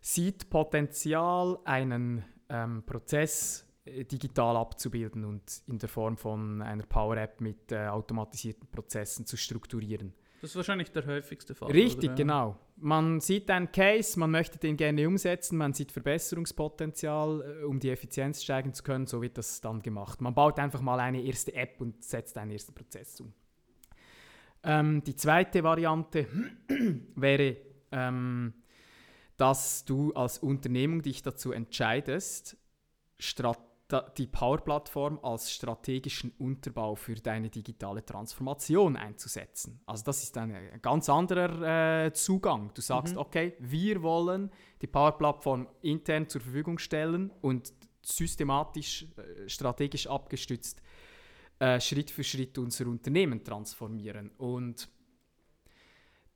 sieht 0.00 0.48
Potenzial, 0.48 1.58
einen 1.64 2.24
ähm, 2.48 2.84
Prozess 2.86 3.66
äh, 3.84 4.04
digital 4.04 4.56
abzubilden 4.56 5.24
und 5.24 5.42
in 5.66 5.80
der 5.80 5.88
Form 5.88 6.16
von 6.16 6.62
einer 6.62 6.86
Power 6.86 7.16
App 7.16 7.40
mit 7.40 7.72
äh, 7.72 7.88
automatisierten 7.88 8.68
Prozessen 8.68 9.26
zu 9.26 9.36
strukturieren. 9.36 10.14
Das 10.42 10.50
ist 10.50 10.56
wahrscheinlich 10.56 10.90
der 10.90 11.06
häufigste 11.06 11.54
Fall. 11.54 11.70
Richtig, 11.70 12.10
oder? 12.10 12.14
genau. 12.16 12.58
Man 12.74 13.20
sieht 13.20 13.48
einen 13.48 13.70
Case, 13.70 14.18
man 14.18 14.32
möchte 14.32 14.58
den 14.58 14.76
gerne 14.76 15.06
umsetzen, 15.06 15.56
man 15.56 15.72
sieht 15.72 15.92
Verbesserungspotenzial, 15.92 17.60
äh, 17.60 17.64
um 17.64 17.78
die 17.78 17.90
Effizienz 17.90 18.42
steigen 18.42 18.74
zu 18.74 18.82
können, 18.82 19.06
so 19.06 19.22
wird 19.22 19.38
das 19.38 19.60
dann 19.60 19.80
gemacht. 19.82 20.20
Man 20.20 20.34
baut 20.34 20.58
einfach 20.58 20.80
mal 20.80 20.98
eine 20.98 21.22
erste 21.22 21.54
App 21.54 21.80
und 21.80 22.02
setzt 22.02 22.36
einen 22.38 22.50
ersten 22.50 22.74
Prozess 22.74 23.20
um. 23.20 23.32
Ähm, 24.64 25.04
die 25.04 25.14
zweite 25.14 25.62
Variante 25.62 26.26
wäre, 27.14 27.58
ähm, 27.92 28.52
dass 29.36 29.84
du 29.84 30.12
als 30.14 30.38
Unternehmung 30.38 31.02
dich 31.02 31.22
dazu 31.22 31.52
entscheidest, 31.52 32.56
Strategien 33.16 33.71
die 33.92 34.26
Power-Plattform 34.26 35.18
als 35.22 35.50
strategischen 35.52 36.32
Unterbau 36.38 36.94
für 36.94 37.14
deine 37.14 37.50
digitale 37.50 38.04
Transformation 38.04 38.96
einzusetzen. 38.96 39.80
Also 39.86 40.04
das 40.04 40.22
ist 40.22 40.36
ein 40.38 40.80
ganz 40.80 41.08
anderer 41.08 42.06
äh, 42.06 42.12
Zugang. 42.12 42.70
Du 42.74 42.80
sagst, 42.80 43.14
Mhm. 43.14 43.20
okay, 43.20 43.54
wir 43.58 44.02
wollen 44.02 44.50
die 44.80 44.86
Power-Plattform 44.86 45.68
intern 45.82 46.28
zur 46.28 46.40
Verfügung 46.40 46.78
stellen 46.78 47.30
und 47.40 47.72
systematisch, 48.02 49.06
äh, 49.16 49.48
strategisch 49.48 50.06
abgestützt 50.06 50.82
äh, 51.58 51.80
Schritt 51.80 52.10
für 52.10 52.24
Schritt 52.24 52.58
unser 52.58 52.86
Unternehmen 52.86 53.44
transformieren. 53.44 54.30
Und 54.38 54.88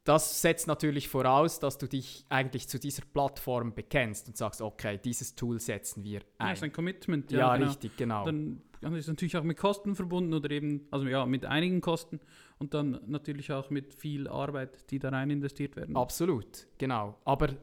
das 0.06 0.40
setzt 0.40 0.66
natürlich 0.66 1.08
voraus, 1.08 1.58
dass 1.60 1.78
du 1.78 1.86
dich 1.88 2.24
eigentlich 2.28 2.68
zu 2.68 2.78
dieser 2.78 3.02
Plattform 3.04 3.74
bekennst 3.74 4.28
und 4.28 4.36
sagst, 4.36 4.62
okay, 4.62 4.98
dieses 5.04 5.34
Tool 5.34 5.60
setzen 5.60 6.04
wir 6.04 6.20
Ja, 6.20 6.24
ein. 6.38 6.52
ist 6.54 6.62
ein 6.62 6.72
Commitment. 6.72 7.30
Ja, 7.30 7.38
Ja, 7.38 7.56
genau. 7.56 7.66
richtig, 7.68 7.96
genau. 7.96 8.24
Dann 8.24 8.62
dann 8.82 8.92
ist 8.94 9.04
es 9.04 9.08
natürlich 9.08 9.36
auch 9.38 9.42
mit 9.42 9.56
Kosten 9.56 9.96
verbunden 9.96 10.34
oder 10.34 10.50
eben, 10.50 10.86
also 10.90 11.06
ja, 11.06 11.24
mit 11.24 11.46
einigen 11.46 11.80
Kosten 11.80 12.20
und 12.58 12.74
dann 12.74 13.00
natürlich 13.06 13.50
auch 13.50 13.70
mit 13.70 13.94
viel 13.94 14.28
Arbeit, 14.28 14.90
die 14.90 14.98
da 14.98 15.08
rein 15.08 15.30
investiert 15.30 15.76
werden. 15.76 15.96
Absolut, 15.96 16.66
genau. 16.76 17.16
Aber 17.24 17.56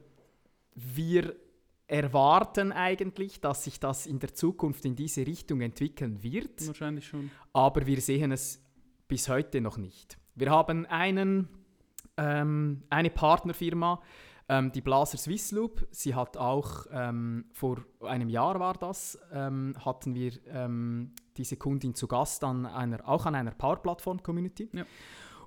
wir 0.73 1.35
erwarten 1.85 2.71
eigentlich, 2.71 3.39
dass 3.41 3.63
sich 3.65 3.79
das 3.79 4.07
in 4.07 4.19
der 4.19 4.33
Zukunft 4.33 4.85
in 4.85 4.95
diese 4.95 5.25
Richtung 5.27 5.61
entwickeln 5.61 6.23
wird, 6.23 6.65
Wahrscheinlich 6.65 7.05
schon. 7.07 7.29
aber 7.53 7.85
wir 7.85 8.01
sehen 8.01 8.31
es 8.31 8.59
bis 9.07 9.29
heute 9.29 9.61
noch 9.61 9.77
nicht. 9.77 10.17
Wir 10.33 10.49
haben 10.49 10.87
einen, 10.87 11.47
ähm, 12.17 12.83
eine 12.89 13.09
Partnerfirma, 13.09 14.01
ähm, 14.49 14.71
die 14.71 14.81
Blaser 14.81 15.17
Swiss 15.17 15.51
Loop. 15.51 15.87
Sie 15.91 16.13
hat 16.15 16.37
auch 16.37 16.85
ähm, 16.91 17.45
vor 17.53 17.77
einem 18.01 18.29
Jahr 18.29 18.59
war 18.59 18.73
das, 18.73 19.17
ähm, 19.31 19.73
hatten 19.83 20.13
wir 20.15 20.33
ähm, 20.47 21.11
diese 21.37 21.57
Kundin 21.57 21.95
zu 21.95 22.07
Gast 22.07 22.43
an 22.43 22.65
einer, 22.65 23.07
auch 23.07 23.25
an 23.25 23.35
einer 23.35 23.51
Power-Plattform-Community. 23.51 24.69
Ja. 24.73 24.85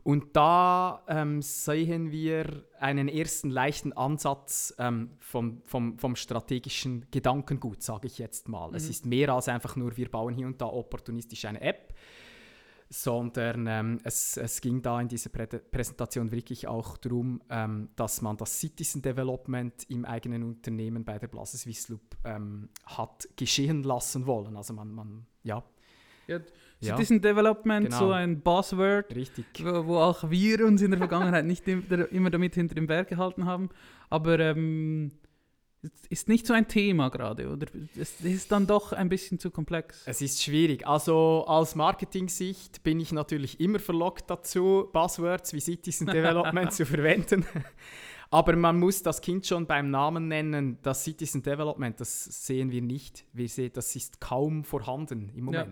Und 0.02 0.37
da 0.37 1.02
ähm, 1.08 1.42
sehen 1.42 2.12
wir 2.12 2.62
einen 2.78 3.08
ersten 3.08 3.50
leichten 3.50 3.92
Ansatz 3.92 4.73
ähm, 4.78 5.11
vom, 5.18 5.62
vom, 5.64 5.99
vom 5.99 6.14
strategischen 6.14 7.06
Gedankengut, 7.11 7.82
sage 7.82 8.06
ich 8.06 8.18
jetzt 8.18 8.49
mal. 8.49 8.73
Es 8.76 8.85
Mhm. 8.85 8.90
ist 8.90 9.06
mehr 9.06 9.30
als 9.35 9.49
einfach 9.49 9.75
nur, 9.75 9.96
wir 9.96 10.08
bauen 10.08 10.35
hier 10.35 10.46
und 10.46 10.61
da 10.61 10.66
opportunistisch 10.66 11.44
eine 11.44 11.61
App, 11.61 11.92
sondern 12.88 13.66
ähm, 13.66 13.99
es, 14.05 14.37
es 14.37 14.61
ging 14.61 14.81
da 14.83 15.00
in 15.00 15.09
dieser 15.09 15.31
Prä 15.31 15.47
Präsentation 15.47 16.31
wirklich 16.31 16.69
auch 16.69 16.97
darum, 16.99 17.43
ähm, 17.50 17.88
dass 17.97 18.23
man 18.23 18.37
das 18.37 18.61
Citizen 18.61 19.02
Development 19.02 19.75
im 19.88 20.05
eigenen 20.05 20.43
Unternehmen 20.45 21.05
bei 21.05 21.19
der 21.19 21.26
Blase 21.28 21.59
Swiss 21.59 21.88
Loop 21.88 22.16
ähm, 22.25 22.69
hat 22.85 23.28
geschehen 23.37 23.83
lassen 23.83 24.26
wollen. 24.26 24.57
Also 24.57 24.73
man, 24.73 24.93
man 24.95 25.26
ja, 25.43 25.62
Ja, 26.28 26.40
Ja. 26.81 26.95
Citizen 26.95 27.21
Development, 27.21 27.87
Genau. 27.87 27.99
so 27.99 28.11
ein 28.12 28.40
Buzzword, 28.40 29.14
richtig. 29.14 29.47
wo, 29.62 29.87
wo 29.87 29.97
auch 29.97 30.31
wir 30.31 30.64
uns 30.64 30.83
in 30.83 30.90
der 30.90 30.99
Vergangenheit 30.99 31.45
nicht 31.47 31.66
immer 31.66 32.31
damit 32.31 32.55
hinter 32.55 32.75
dem 32.75 32.87
Berg 32.87 33.09
gehalten 33.09 33.47
haben. 33.47 33.71
Aber 34.11 34.38
ähm, 34.38 35.11
ist 36.09 36.28
nicht 36.28 36.47
so 36.47 36.52
ein 36.55 36.69
Thema 36.69 37.11
gerade, 37.11 37.49
oder? 37.49 37.66
Es 37.99 38.21
ist 38.21 38.52
dann 38.52 38.66
doch 38.66 38.93
ein 38.93 39.09
bisschen 39.09 39.38
zu 39.38 39.50
komplex. 39.50 40.02
Es 40.07 40.21
ist 40.21 40.43
schwierig. 40.43 40.87
Also 40.87 41.45
aus 41.47 41.75
Marketing-Sicht 41.75 42.83
bin 42.83 43.00
ich 43.00 43.12
natürlich 43.12 43.61
immer 43.61 43.78
verlockt 43.78 44.31
dazu, 44.31 44.88
Buzzwords 44.93 45.52
wie 45.52 45.61
Citizen 45.61 46.07
Development 46.07 46.73
zu 46.73 46.87
verwenden. 46.87 47.45
Aber 48.31 48.57
man 48.57 48.78
muss 48.78 49.02
das 49.02 49.21
Kind 49.21 49.47
schon 49.47 49.66
beim 49.66 49.90
Namen 49.90 50.28
nennen. 50.28 50.78
Das 50.83 51.05
Citizen 51.05 51.43
Development, 51.43 51.99
das 52.00 52.25
sehen 52.47 52.71
wir 52.71 52.83
nicht. 52.83 53.25
Wir 53.33 53.49
sehen, 53.49 53.71
das 53.73 53.95
ist 53.95 54.21
kaum 54.21 54.64
vorhanden 54.64 55.31
im 55.35 55.52
Ja. 55.52 55.66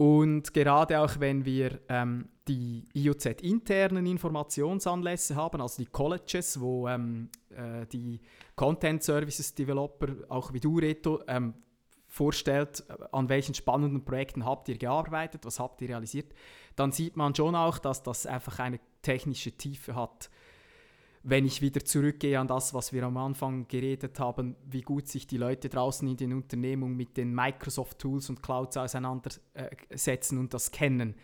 Und 0.00 0.54
gerade 0.54 0.98
auch 0.98 1.20
wenn 1.20 1.44
wir 1.44 1.78
ähm, 1.90 2.30
die 2.48 2.86
IOZ-internen 2.94 4.06
Informationsanlässe 4.06 5.36
haben, 5.36 5.60
also 5.60 5.82
die 5.82 5.90
Colleges, 5.90 6.58
wo 6.58 6.88
ähm, 6.88 7.28
äh, 7.50 7.84
die 7.84 8.18
Content 8.56 9.02
Services 9.02 9.54
Developer, 9.54 10.06
auch 10.30 10.54
wie 10.54 10.60
du, 10.60 10.78
Reto, 10.78 11.20
ähm, 11.28 11.52
vorstellt, 12.06 12.82
äh, 12.88 12.94
an 13.12 13.28
welchen 13.28 13.52
spannenden 13.52 14.02
Projekten 14.02 14.46
habt 14.46 14.70
ihr 14.70 14.78
gearbeitet, 14.78 15.44
was 15.44 15.60
habt 15.60 15.82
ihr 15.82 15.90
realisiert, 15.90 16.32
dann 16.76 16.92
sieht 16.92 17.18
man 17.18 17.34
schon 17.34 17.54
auch, 17.54 17.76
dass 17.76 18.02
das 18.02 18.24
einfach 18.24 18.58
eine 18.58 18.80
technische 19.02 19.52
Tiefe 19.52 19.94
hat. 19.96 20.30
Wenn 21.22 21.44
ich 21.44 21.60
wieder 21.60 21.84
zurückgehe 21.84 22.40
an 22.40 22.48
das, 22.48 22.72
was 22.72 22.92
wir 22.94 23.02
am 23.02 23.16
Anfang 23.18 23.68
geredet 23.68 24.18
haben, 24.18 24.56
wie 24.64 24.80
gut 24.80 25.06
sich 25.06 25.26
die 25.26 25.36
Leute 25.36 25.68
draußen 25.68 26.08
in 26.08 26.16
den 26.16 26.32
Unternehmungen 26.32 26.96
mit 26.96 27.16
den 27.16 27.34
Microsoft-Tools 27.34 28.30
und 28.30 28.42
Clouds 28.42 28.78
auseinandersetzen 28.78 30.38
und 30.38 30.54
das 30.54 30.70
kennen. 30.70 31.14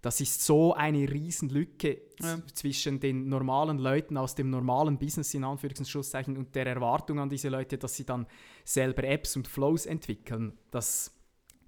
Das 0.00 0.20
ist 0.20 0.44
so 0.44 0.74
eine 0.74 1.08
Riesenlücke 1.08 2.00
Ja. 2.20 2.40
zwischen 2.54 2.98
den 2.98 3.28
normalen 3.28 3.78
Leuten 3.78 4.16
aus 4.16 4.34
dem 4.34 4.50
normalen 4.50 4.98
Business 4.98 5.32
in 5.34 5.44
Anführungszeichen 5.44 6.36
und 6.36 6.54
der 6.56 6.66
Erwartung 6.66 7.20
an 7.20 7.28
diese 7.28 7.50
Leute, 7.50 7.78
dass 7.78 7.94
sie 7.94 8.04
dann 8.04 8.26
selber 8.64 9.04
Apps 9.04 9.36
und 9.36 9.46
Flows 9.46 9.86
entwickeln. 9.86 10.58
Das, 10.72 11.14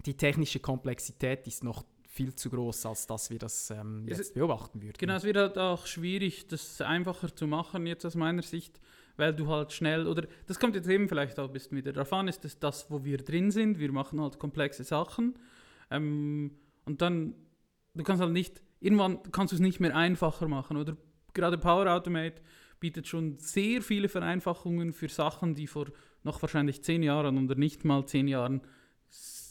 die 0.05 0.17
technische 0.17 0.59
Komplexität 0.59 1.47
ist 1.47 1.63
noch 1.63 1.85
viel 2.15 2.33
zu 2.33 2.49
groß, 2.49 2.85
als 2.85 3.07
dass 3.07 3.29
wir 3.29 3.37
das 3.37 3.69
ähm, 3.71 4.05
Es 4.07 4.17
jetzt 4.17 4.33
beobachten 4.33 4.81
würden. 4.81 4.95
Genau, 4.97 5.15
es 5.15 5.25
wird 5.25 5.35
halt 5.35 5.57
auch 5.57 5.85
schwierig, 5.85 6.47
das 6.47 6.79
einfacher 6.79 7.35
zu 7.35 7.45
machen, 7.45 7.85
jetzt 7.85 8.05
aus 8.05 8.15
meiner 8.15 8.41
Sicht, 8.41 8.79
weil 9.17 9.35
du 9.35 9.47
halt 9.49 9.73
schnell, 9.73 10.07
oder 10.07 10.25
das 10.47 10.57
kommt 10.57 10.75
jetzt 10.75 10.87
eben 10.87 11.09
vielleicht 11.09 11.37
auch 11.39 11.47
ein 11.47 11.53
bisschen 11.53 11.77
wieder 11.77 11.91
darauf 11.91 12.13
an, 12.13 12.29
ist 12.29 12.45
das 12.45 12.57
das, 12.57 12.89
wo 12.89 13.03
wir 13.03 13.17
drin 13.17 13.51
sind, 13.51 13.79
wir 13.79 13.91
machen 13.91 14.21
halt 14.21 14.39
komplexe 14.39 14.85
Sachen 14.85 15.37
ähm, 15.91 16.51
und 16.85 17.01
dann, 17.01 17.35
du 17.95 18.03
kannst 18.03 18.21
halt 18.21 18.31
nicht, 18.31 18.61
irgendwann 18.79 19.21
kannst 19.33 19.51
du 19.51 19.57
es 19.57 19.61
nicht 19.61 19.81
mehr 19.81 19.93
einfacher 19.93 20.47
machen, 20.47 20.77
oder 20.77 20.95
gerade 21.33 21.57
Power 21.57 21.91
Automate 21.93 22.41
bietet 22.79 23.07
schon 23.07 23.37
sehr 23.39 23.81
viele 23.81 24.07
Vereinfachungen 24.07 24.93
für 24.93 25.09
Sachen, 25.09 25.53
die 25.53 25.67
vor 25.67 25.87
noch 26.23 26.41
wahrscheinlich 26.41 26.81
zehn 26.81 27.03
Jahren 27.03 27.43
oder 27.43 27.55
nicht 27.55 27.83
mal 27.83 28.05
zehn 28.05 28.29
Jahren 28.29 28.61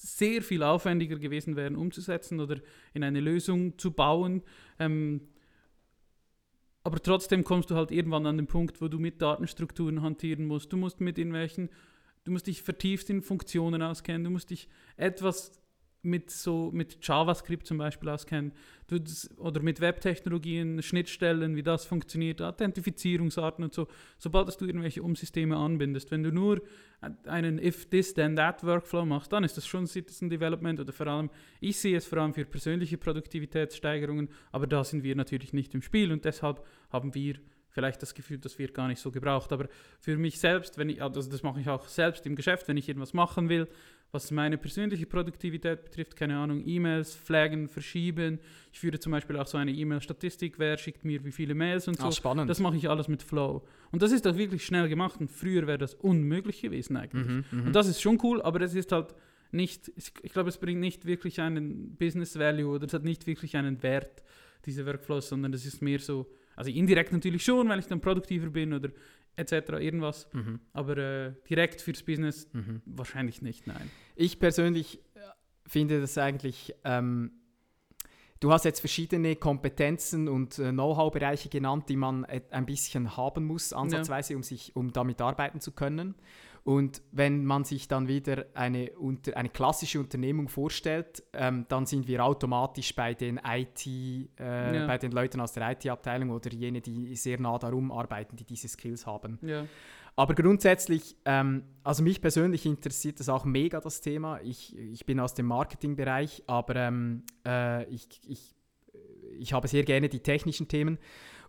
sehr 0.04 0.42
viel 0.42 0.62
aufwendiger 0.62 1.18
gewesen 1.18 1.56
wären 1.56 1.76
umzusetzen 1.76 2.40
oder 2.40 2.60
in 2.92 3.02
eine 3.02 3.20
Lösung 3.20 3.78
zu 3.78 3.90
bauen. 3.90 4.42
Ähm, 4.78 5.22
aber 6.82 7.00
trotzdem 7.00 7.44
kommst 7.44 7.70
du 7.70 7.76
halt 7.76 7.90
irgendwann 7.90 8.26
an 8.26 8.36
den 8.36 8.46
Punkt, 8.46 8.82
wo 8.82 8.88
du 8.88 8.98
mit 8.98 9.22
Datenstrukturen 9.22 10.02
hantieren 10.02 10.46
musst. 10.46 10.72
Du 10.72 10.76
musst 10.76 11.00
mit 11.00 11.16
irgendwelchen, 11.16 11.70
du 12.24 12.30
musst 12.30 12.46
dich 12.46 12.62
vertieft 12.62 13.08
in 13.08 13.22
Funktionen 13.22 13.80
auskennen, 13.80 14.24
du 14.24 14.30
musst 14.30 14.50
dich 14.50 14.68
etwas 14.96 15.63
mit 16.04 16.30
so 16.30 16.70
mit 16.72 16.98
JavaScript 17.02 17.66
zum 17.66 17.78
Beispiel 17.78 18.08
das, 18.88 19.30
oder 19.38 19.62
mit 19.62 19.80
Webtechnologien, 19.80 20.82
Schnittstellen, 20.82 21.56
wie 21.56 21.62
das 21.62 21.84
funktioniert, 21.86 22.42
Authentifizierungsarten 22.42 23.64
und 23.64 23.72
so. 23.72 23.88
Sobald 24.18 24.48
dass 24.48 24.56
du 24.56 24.66
irgendwelche 24.66 25.02
Umsysteme 25.02 25.56
anbindest, 25.56 26.10
wenn 26.10 26.22
du 26.22 26.32
nur 26.32 26.62
einen 27.26 27.58
if 27.58 27.86
this 27.86 28.14
then 28.14 28.36
that 28.36 28.62
Workflow 28.64 29.04
machst, 29.04 29.32
dann 29.32 29.44
ist 29.44 29.56
das 29.56 29.66
schon 29.66 29.86
Citizen 29.86 30.28
Development 30.30 30.80
oder 30.80 30.92
vor 30.92 31.06
allem 31.06 31.30
ich 31.60 31.78
sehe 31.78 31.96
es 31.96 32.06
vor 32.06 32.18
allem 32.18 32.34
für 32.34 32.44
persönliche 32.44 32.98
Produktivitätssteigerungen, 32.98 34.28
aber 34.52 34.66
da 34.66 34.84
sind 34.84 35.02
wir 35.02 35.16
natürlich 35.16 35.52
nicht 35.52 35.74
im 35.74 35.82
Spiel 35.82 36.12
und 36.12 36.24
deshalb 36.24 36.64
haben 36.90 37.14
wir 37.14 37.36
vielleicht 37.74 38.00
das 38.00 38.14
Gefühl, 38.14 38.38
das 38.38 38.58
wird 38.58 38.72
gar 38.72 38.88
nicht 38.88 39.00
so 39.00 39.10
gebraucht. 39.10 39.52
Aber 39.52 39.68
für 40.00 40.16
mich 40.16 40.38
selbst, 40.38 40.78
wenn 40.78 40.88
ich, 40.88 41.02
also 41.02 41.20
das 41.20 41.42
mache 41.42 41.60
ich 41.60 41.68
auch 41.68 41.86
selbst 41.88 42.24
im 42.24 42.36
Geschäft, 42.36 42.68
wenn 42.68 42.76
ich 42.76 42.88
irgendwas 42.88 43.12
machen 43.12 43.48
will, 43.48 43.68
was 44.12 44.30
meine 44.30 44.56
persönliche 44.56 45.06
Produktivität 45.06 45.84
betrifft, 45.84 46.14
keine 46.14 46.36
Ahnung, 46.36 46.62
E-Mails, 46.64 47.16
flaggen, 47.16 47.68
verschieben. 47.68 48.38
Ich 48.72 48.78
führe 48.78 49.00
zum 49.00 49.10
Beispiel 49.10 49.36
auch 49.36 49.48
so 49.48 49.58
eine 49.58 49.72
E-Mail-Statistik, 49.72 50.60
wer 50.60 50.78
schickt 50.78 51.04
mir 51.04 51.24
wie 51.24 51.32
viele 51.32 51.56
Mails 51.56 51.88
und 51.88 51.98
so. 51.98 52.06
Ah, 52.06 52.12
spannend. 52.12 52.48
Das 52.48 52.60
mache 52.60 52.76
ich 52.76 52.88
alles 52.88 53.08
mit 53.08 53.24
Flow. 53.24 53.66
Und 53.90 54.02
das 54.02 54.12
ist 54.12 54.24
auch 54.28 54.36
wirklich 54.36 54.64
schnell 54.64 54.88
gemacht 54.88 55.20
und 55.20 55.32
früher 55.32 55.66
wäre 55.66 55.78
das 55.78 55.94
unmöglich 55.94 56.62
gewesen 56.62 56.96
eigentlich. 56.96 57.26
Mhm, 57.26 57.44
mhm. 57.50 57.66
Und 57.66 57.72
das 57.72 57.88
ist 57.88 58.00
schon 58.00 58.20
cool, 58.22 58.40
aber 58.40 58.60
es 58.60 58.74
ist 58.76 58.92
halt 58.92 59.16
nicht, 59.50 59.90
ich 59.96 60.32
glaube, 60.32 60.48
es 60.48 60.58
bringt 60.58 60.80
nicht 60.80 61.06
wirklich 61.06 61.40
einen 61.40 61.96
Business 61.96 62.38
Value 62.38 62.68
oder 62.68 62.86
es 62.86 62.94
hat 62.94 63.02
nicht 63.02 63.26
wirklich 63.26 63.56
einen 63.56 63.82
Wert, 63.82 64.22
diese 64.64 64.86
Workflows, 64.86 65.28
sondern 65.28 65.52
es 65.52 65.66
ist 65.66 65.82
mehr 65.82 65.98
so, 65.98 66.26
also 66.56 66.70
indirekt 66.70 67.12
natürlich 67.12 67.44
schon, 67.44 67.68
weil 67.68 67.78
ich 67.78 67.86
dann 67.86 68.00
produktiver 68.00 68.48
bin 68.50 68.72
oder 68.72 68.90
etc. 69.36 69.52
irgendwas, 69.80 70.28
Mhm, 70.32 70.60
aber 70.72 70.96
äh, 70.96 71.32
direkt 71.50 71.80
fürs 71.80 72.02
Business 72.02 72.48
mhm. 72.52 72.82
wahrscheinlich 72.86 73.42
nicht, 73.42 73.66
nein. 73.66 73.90
Ich 74.14 74.38
persönlich 74.38 74.98
äh, 75.14 75.18
finde 75.66 76.00
das 76.00 76.16
eigentlich, 76.18 76.74
ähm, 76.84 77.32
du 78.40 78.52
hast 78.52 78.64
jetzt 78.64 78.80
verschiedene 78.80 79.36
Kompetenzen 79.36 80.28
und 80.28 80.58
äh, 80.58 80.70
Know-how-Bereiche 80.70 81.48
genannt, 81.48 81.88
die 81.88 81.96
man 81.96 82.24
et- 82.24 82.52
ein 82.52 82.66
bisschen 82.66 83.16
haben 83.16 83.44
muss, 83.44 83.72
ansatzweise, 83.72 84.36
um, 84.36 84.42
sich, 84.42 84.76
um 84.76 84.92
damit 84.92 85.20
arbeiten 85.20 85.60
zu 85.60 85.72
können. 85.72 86.14
Und 86.64 87.02
wenn 87.12 87.44
man 87.44 87.64
sich 87.64 87.88
dann 87.88 88.08
wieder 88.08 88.46
eine, 88.54 88.90
unter, 88.92 89.36
eine 89.36 89.50
klassische 89.50 90.00
Unternehmung 90.00 90.48
vorstellt, 90.48 91.22
ähm, 91.34 91.66
dann 91.68 91.84
sind 91.84 92.08
wir 92.08 92.24
automatisch 92.24 92.94
bei 92.96 93.12
den 93.12 93.38
IT, 93.46 93.86
äh, 93.86 94.76
Ja. 94.76 94.86
bei 94.86 94.96
den 94.96 95.12
Leuten 95.12 95.40
aus 95.42 95.52
der 95.52 95.72
IT-Abteilung 95.72 96.30
oder 96.30 96.50
jene, 96.50 96.80
die 96.80 97.14
sehr 97.16 97.38
nah 97.38 97.58
darum 97.58 97.92
arbeiten, 97.92 98.36
die 98.36 98.44
diese 98.44 98.68
Skills 98.68 99.06
haben. 99.06 99.38
Ja, 99.42 99.66
Aber 100.16 100.34
grundsätzlich, 100.34 101.16
ähm, 101.26 101.64
also 101.82 102.02
mich 102.02 102.22
persönlich 102.22 102.64
interessiert 102.64 103.20
das 103.20 103.28
auch 103.28 103.44
mega, 103.44 103.80
das 103.80 104.00
Thema. 104.00 104.40
Ich, 104.42 104.74
ich 104.78 105.04
bin 105.04 105.20
aus 105.20 105.34
dem 105.34 105.44
Marketingbereich, 105.46 106.44
aber 106.46 106.76
ähm, 106.76 107.24
äh, 107.46 107.84
ich, 107.92 108.08
ich, 108.26 108.54
ich 109.38 109.52
habe 109.52 109.68
sehr 109.68 109.82
gerne 109.82 110.08
die 110.08 110.20
technischen 110.20 110.66
Themen. 110.68 110.98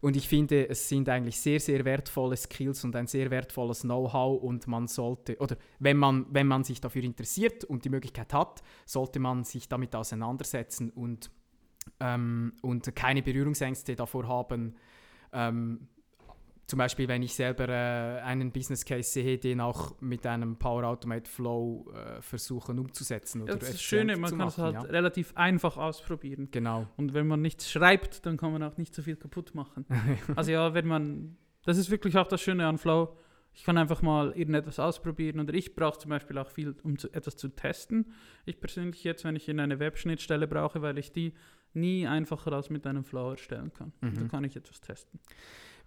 Und 0.05 0.15
ich 0.15 0.27
finde, 0.27 0.69
es 0.69 0.87
sind 0.87 1.09
eigentlich 1.09 1.39
sehr, 1.39 1.59
sehr 1.59 1.83
wertvolle 1.83 2.37
Skills 2.37 2.83
und 2.83 2.95
ein 2.95 3.07
sehr 3.07 3.31
wertvolles 3.31 3.81
Know-how 3.81 4.39
und 4.39 4.67
man 4.67 4.87
sollte, 4.87 5.35
oder 5.39 5.57
wenn 5.79 5.97
man, 5.97 6.27
wenn 6.29 6.45
man 6.45 6.63
sich 6.63 6.79
dafür 6.79 7.01
interessiert 7.01 7.63
und 7.63 7.85
die 7.85 7.89
Möglichkeit 7.89 8.31
hat, 8.31 8.61
sollte 8.85 9.19
man 9.19 9.43
sich 9.45 9.67
damit 9.67 9.95
auseinandersetzen 9.95 10.91
und, 10.91 11.31
ähm, 11.99 12.53
und 12.61 12.95
keine 12.95 13.23
Berührungsängste 13.23 13.95
davor 13.95 14.27
haben, 14.27 14.75
ähm, 15.33 15.87
zum 16.67 16.79
Beispiel, 16.79 17.07
wenn 17.07 17.21
ich 17.21 17.35
selber 17.35 17.69
äh, 17.69 18.21
einen 18.21 18.51
Business 18.51 18.85
Case 18.85 19.11
sehe, 19.11 19.37
den 19.37 19.61
auch 19.61 19.99
mit 20.01 20.25
einem 20.25 20.57
Power 20.57 20.83
Automate 20.85 21.29
Flow 21.29 21.91
äh, 21.93 22.21
versuchen 22.21 22.79
umzusetzen. 22.79 23.43
Oder 23.43 23.53
ja, 23.53 23.59
das 23.59 23.69
ist 23.69 23.75
das 23.75 23.83
Schöne, 23.83 24.17
man 24.17 24.35
kann 24.35 24.47
es 24.47 24.57
halt 24.57 24.73
ja. 24.73 24.81
relativ 24.81 25.35
einfach 25.35 25.77
ausprobieren. 25.77 26.49
Genau. 26.51 26.87
Und 26.97 27.13
wenn 27.13 27.27
man 27.27 27.41
nichts 27.41 27.69
schreibt, 27.69 28.25
dann 28.25 28.37
kann 28.37 28.51
man 28.51 28.63
auch 28.63 28.77
nicht 28.77 28.95
so 28.95 29.03
viel 29.03 29.15
kaputt 29.15 29.53
machen. 29.53 29.85
also 30.35 30.51
ja, 30.51 30.73
wenn 30.73 30.87
man, 30.87 31.37
das 31.65 31.77
ist 31.77 31.91
wirklich 31.91 32.17
auch 32.17 32.27
das 32.27 32.41
Schöne 32.41 32.65
an 32.65 32.79
Flow. 32.79 33.15
Ich 33.53 33.63
kann 33.63 33.77
einfach 33.77 34.01
mal 34.01 34.31
irgendetwas 34.31 34.79
ausprobieren 34.79 35.39
oder 35.39 35.53
ich 35.53 35.75
brauche 35.75 35.99
zum 35.99 36.09
Beispiel 36.09 36.37
auch 36.39 36.49
viel, 36.49 36.75
um 36.83 36.97
zu, 36.97 37.13
etwas 37.13 37.37
zu 37.37 37.47
testen. 37.47 38.11
Ich 38.45 38.59
persönlich 38.59 39.03
jetzt, 39.03 39.23
wenn 39.23 39.35
ich 39.35 39.47
in 39.47 39.59
eine 39.59 39.79
Webschnittstelle 39.79 40.47
brauche, 40.47 40.81
weil 40.81 40.97
ich 40.97 41.11
die 41.11 41.33
nie 41.75 42.07
einfacher 42.07 42.53
als 42.53 42.69
mit 42.69 42.85
einem 42.87 43.03
Flow 43.03 43.31
erstellen 43.31 43.71
kann. 43.73 43.93
Mhm. 44.01 44.15
Da 44.15 44.27
kann 44.27 44.43
ich 44.43 44.55
etwas 44.55 44.81
testen. 44.81 45.19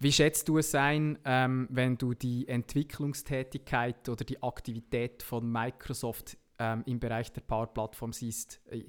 Wie 0.01 0.13
schätzt 0.13 0.49
du 0.49 0.59
es 0.59 0.75
ein, 0.75 1.19
ähm, 1.25 1.67
wenn 1.71 1.99
du 1.99 2.15
die 2.15 2.47
Entwicklungstätigkeit 2.47 4.09
oder 4.09 4.25
die 4.25 4.41
Aktivität 4.43 5.23
von 5.23 5.51
Microsoft 5.51 6.37
ähm, 6.59 6.85
im 6.87 7.01
Bereich 7.01 7.33
der 7.33 7.41
Power 7.41 7.67
Plattform 7.67 8.13
siehst? 8.13 8.61
Äh, 8.71 8.85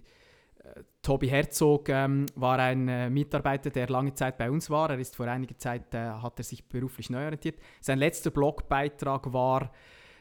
Tobi 1.01 1.29
Herzog 1.29 1.89
ähm, 1.89 2.25
war 2.35 2.59
ein 2.59 2.87
äh, 2.87 3.09
Mitarbeiter, 3.09 3.69
der 3.69 3.89
lange 3.89 4.13
Zeit 4.13 4.37
bei 4.37 4.51
uns 4.51 4.69
war. 4.69 4.89
Er 4.89 4.99
ist 4.99 5.15
vor 5.15 5.25
einiger 5.27 5.57
Zeit, 5.57 5.93
äh, 5.93 6.09
hat 6.09 6.39
er 6.39 6.43
sich 6.43 6.67
beruflich 6.67 7.09
neu 7.09 7.23
orientiert. 7.23 7.59
Sein 7.79 7.97
letzter 7.97 8.29
Blogbeitrag 8.29 9.31
war, 9.33 9.71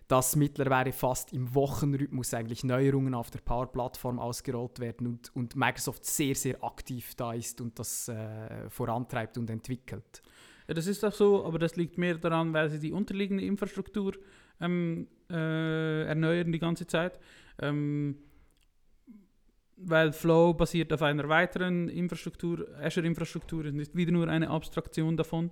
dass 0.09 0.37
mittlerweile 0.37 0.93
fast 0.93 1.35
im 1.35 1.55
Wochenrhythmus 1.55 2.33
eigentlich 2.33 2.65
Neuerungen 2.65 3.15
auf 3.15 3.31
der 3.31 3.41
Power-Plattform 3.41 4.19
ausgerollt 4.19 4.81
werden 4.81 5.07
und, 5.07 5.37
und, 5.37 5.55
Microsoft 5.55 6.07
sehr, 6.07 6.35
sehr 6.35 6.65
aktiv 6.65 7.15
da 7.15 7.35
ist 7.35 7.61
und 7.61 7.79
das 7.79 8.09
äh, 8.09 8.71
vorantreibt 8.71 9.37
und 9.37 9.50
entwickelt. 9.50 10.23
Ja, 10.67 10.75
das 10.75 10.87
ist 10.87 11.05
auch 11.05 11.12
so, 11.12 11.45
aber 11.45 11.59
das 11.59 11.77
liegt 11.77 11.99
mehr 11.99 12.17
daran, 12.17 12.55
weil 12.55 12.71
sie 12.71 12.79
die 12.79 12.93
unterliegende 12.93 13.45
Infrastruktur 13.45 14.15
ähm, 14.61 15.09
äh, 15.31 16.05
erneuern 16.05 16.53
die 16.53 16.59
ganze 16.59 16.87
Zeit. 16.87 17.21
Ähm, 17.61 18.17
weil 19.77 20.12
Flow 20.12 20.55
basiert 20.55 20.93
auf 20.93 21.03
einer 21.03 21.29
weiteren 21.29 21.88
Infrastruktur, 21.88 22.67
Azure-Infrastruktur 22.81 23.67
ist 23.67 23.95
wieder 23.95 24.12
nur 24.12 24.29
eine 24.29 24.49
Abstraktion 24.50 25.17
davon. 25.17 25.50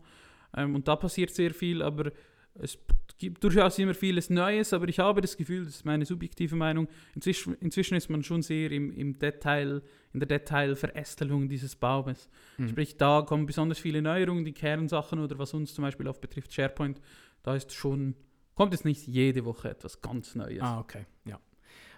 Ähm, 0.56 0.74
und 0.74 0.88
da 0.88 0.96
passiert 0.96 1.30
sehr 1.30 1.52
viel, 1.52 1.82
aber 1.82 2.10
es 2.54 2.78
gibt 3.18 3.42
durchaus 3.42 3.78
immer 3.78 3.94
vieles 3.94 4.30
Neues, 4.30 4.72
aber 4.72 4.88
ich 4.88 4.98
habe 4.98 5.20
das 5.20 5.36
Gefühl, 5.36 5.64
das 5.64 5.76
ist 5.76 5.84
meine 5.84 6.04
subjektive 6.04 6.56
Meinung, 6.56 6.88
inzwischen, 7.14 7.54
inzwischen 7.60 7.94
ist 7.96 8.10
man 8.10 8.22
schon 8.22 8.42
sehr 8.42 8.70
im, 8.72 8.90
im 8.92 9.18
Detail, 9.18 9.82
in 10.12 10.20
der 10.20 10.26
Detailverästelung 10.26 11.48
dieses 11.48 11.76
Baumes. 11.76 12.28
Mhm. 12.58 12.68
Sprich, 12.68 12.96
da 12.96 13.22
kommen 13.22 13.46
besonders 13.46 13.78
viele 13.78 14.02
Neuerungen, 14.02 14.44
die 14.44 14.52
Kernsachen 14.52 15.18
oder 15.18 15.38
was 15.38 15.54
uns 15.54 15.74
zum 15.74 15.82
Beispiel 15.82 16.08
auch 16.08 16.18
betrifft, 16.18 16.52
SharePoint, 16.52 17.00
da 17.42 17.54
ist 17.54 17.72
schon, 17.72 18.14
kommt 18.54 18.74
es 18.74 18.84
nicht 18.84 19.06
jede 19.06 19.44
Woche 19.44 19.70
etwas 19.70 20.00
ganz 20.00 20.34
Neues. 20.34 20.62
Ah, 20.62 20.80
okay, 20.80 21.06
ja. 21.24 21.40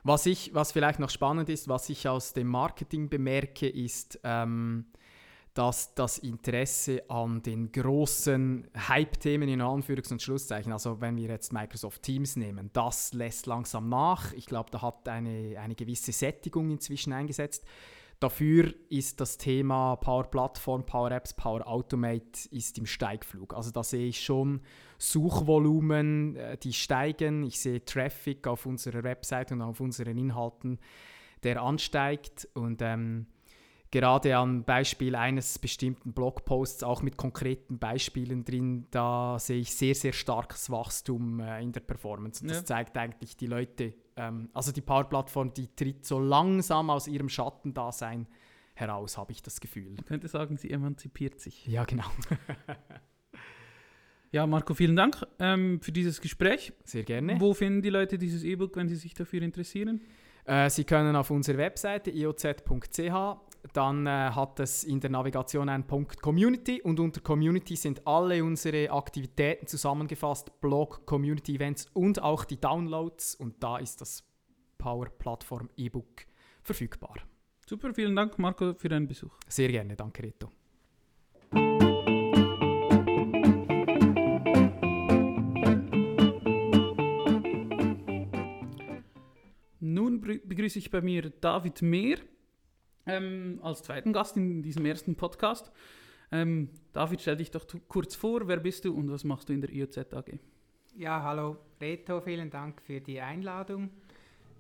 Was, 0.04 0.26
ich, 0.26 0.54
was 0.54 0.72
vielleicht 0.72 1.00
noch 1.00 1.10
spannend 1.10 1.48
ist, 1.48 1.68
was 1.68 1.88
ich 1.88 2.08
aus 2.08 2.32
dem 2.32 2.46
Marketing 2.46 3.08
bemerke, 3.08 3.68
ist, 3.68 4.20
ähm, 4.22 4.87
dass 5.59 5.92
das 5.97 6.18
Interesse 6.18 7.03
an 7.11 7.42
den 7.42 7.73
großen 7.73 8.68
Hype-Themen 8.77 9.49
in 9.49 9.61
Anführungs- 9.61 10.12
und 10.12 10.23
Schlusszeichen, 10.23 10.73
also 10.73 11.01
wenn 11.01 11.16
wir 11.16 11.27
jetzt 11.27 11.53
Microsoft 11.53 12.01
Teams 12.05 12.37
nehmen, 12.37 12.71
das 12.73 13.12
lässt 13.12 13.47
langsam 13.47 13.88
nach. 13.88 14.33
Ich 14.35 14.47
glaube, 14.47 14.71
da 14.71 14.83
hat 14.83 15.09
eine, 15.09 15.59
eine 15.59 15.75
gewisse 15.75 16.12
Sättigung 16.12 16.71
inzwischen 16.71 17.12
eingesetzt. 17.12 17.66
Dafür 18.21 18.73
ist 18.88 19.21
das 19.21 19.37
Thema 19.37 19.97
Power 19.97 20.31
Plattform, 20.31 20.87
Power 20.87 21.11
Apps, 21.11 21.35
Power 21.35 21.66
Automate 21.66 22.49
ist 22.53 22.79
im 22.79 22.87
Steigflug. 22.87 23.53
Also 23.53 23.73
da 23.73 23.83
sehe 23.83 24.07
ich 24.07 24.25
schon 24.25 24.61
Suchvolumen, 24.99 26.37
äh, 26.37 26.57
die 26.57 26.73
steigen. 26.73 27.42
Ich 27.42 27.59
sehe 27.59 27.85
Traffic 27.85 28.47
auf 28.47 28.64
unserer 28.64 29.03
Website 29.03 29.51
und 29.51 29.62
auf 29.62 29.81
unseren 29.81 30.18
Inhalten, 30.18 30.79
der 31.42 31.61
ansteigt 31.61 32.47
und 32.55 32.81
ähm, 32.81 33.27
gerade 33.90 34.37
am 34.37 34.64
Beispiel 34.64 35.14
eines 35.14 35.59
bestimmten 35.59 36.12
Blogposts, 36.12 36.83
auch 36.83 37.03
mit 37.03 37.16
konkreten 37.16 37.79
Beispielen 37.79 38.44
drin, 38.44 38.87
da 38.90 39.38
sehe 39.38 39.61
ich 39.61 39.74
sehr, 39.74 39.94
sehr 39.94 40.12
starkes 40.12 40.70
Wachstum 40.70 41.40
äh, 41.40 41.62
in 41.62 41.72
der 41.72 41.81
Performance. 41.81 42.42
Und 42.42 42.51
das 42.51 42.59
ja. 42.59 42.64
zeigt 42.64 42.96
eigentlich 42.96 43.37
die 43.37 43.46
Leute, 43.46 43.94
ähm, 44.16 44.51
also 44.53 44.72
die 44.72 44.83
Power-Plattform, 44.83 45.55
die 45.55 45.68
tritt 45.74 46.05
so 46.05 46.18
langsam 46.20 46.90
aus 46.90 47.09
ihrem 47.09 47.29
Schattendasein 47.29 48.27
heraus, 48.74 49.18
habe 49.18 49.33
ich 49.33 49.42
das 49.42 49.61
Gefühl. 49.61 49.90
Man 49.90 50.05
könnte 50.05 50.29
sagen, 50.29 50.57
sie 50.57 50.70
emanzipiert 50.70 51.40
sich. 51.40 51.66
Ja, 51.66 51.85
genau. 51.85 52.05
ja, 54.33 54.46
Marco, 54.46 54.74
vielen 54.74 54.96
Dank 54.96 55.27
ähm, 55.38 55.81
für 55.81 55.92
dieses 55.92 56.20
Gespräch. 56.20 56.72
Sehr 56.85 57.05
gerne. 57.05 57.40
Wo 57.40 57.55
finden 57.55 57.83
die 57.83 57.90
Leute 57.90 58.18
dieses 58.18 58.44
E-Book, 58.44 58.77
wenn 58.77 58.88
sie 58.88 58.96
sich 58.96 59.14
dafür 59.14 59.42
interessieren? 59.42 60.03
Äh, 60.44 60.70
sie 60.70 60.85
können 60.85 61.16
auf 61.16 61.31
unserer 61.31 61.59
Webseite 61.59 62.11
ioz.ch 62.11 63.47
dann 63.72 64.07
äh, 64.07 64.31
hat 64.31 64.61
es 64.61 64.85
in 64.85 65.00
der 65.00 65.11
Navigation 65.11 65.68
einen 65.68 65.87
Punkt 65.87 66.20
Community 66.20 66.81
und 66.83 67.00
unter 67.00 67.20
Community 67.20 67.76
sind 67.76 68.07
alle 68.07 68.42
unsere 68.44 68.90
Aktivitäten 68.90 69.66
zusammengefasst, 69.66 70.61
Blog, 70.61 71.07
Community 71.07 71.57
Events 71.57 71.87
und 71.92 72.22
auch 72.22 72.44
die 72.44 72.61
Downloads 72.61 73.35
und 73.35 73.62
da 73.62 73.78
ist 73.78 74.00
das 74.00 74.24
Power 74.78 75.07
Plattform 75.07 75.68
E-Book 75.76 76.26
verfügbar. 76.62 77.16
Super, 77.66 77.92
vielen 77.92 78.16
Dank 78.16 78.38
Marco 78.38 78.74
für 78.74 78.88
deinen 78.88 79.09
Besuch. 79.09 79.37
Sehr 79.46 79.68
gerne, 79.68 79.96
danke 79.96 80.22
Reto. 80.22 80.50
Nun 89.81 90.20
begrüße 90.20 90.78
ich 90.78 90.90
bei 90.90 91.00
mir 91.00 91.31
David 91.31 91.83
Mehr 91.83 92.18
ähm, 93.09 93.59
als 93.62 93.83
zweiten 93.83 94.12
Gast 94.12 94.37
in 94.37 94.62
diesem 94.62 94.85
ersten 94.85 95.16
Podcast. 95.16 95.73
Ähm, 96.31 96.71
David, 96.92 97.21
stell 97.21 97.37
dich 97.37 97.51
doch 97.51 97.66
kurz 97.88 98.14
vor, 98.14 98.47
wer 98.47 98.59
bist 98.59 98.85
du 98.85 98.94
und 98.94 99.11
was 99.11 99.25
machst 99.25 99.49
du 99.49 99.55
in 99.55 99.61
der 99.61 99.71
IOZ 99.71 100.12
AG? 100.12 100.38
Ja, 100.94 101.23
hallo 101.23 101.57
Reto, 101.81 102.21
vielen 102.21 102.51
Dank 102.51 102.83
für 102.83 103.01
die 103.01 103.21
Einladung. 103.21 103.90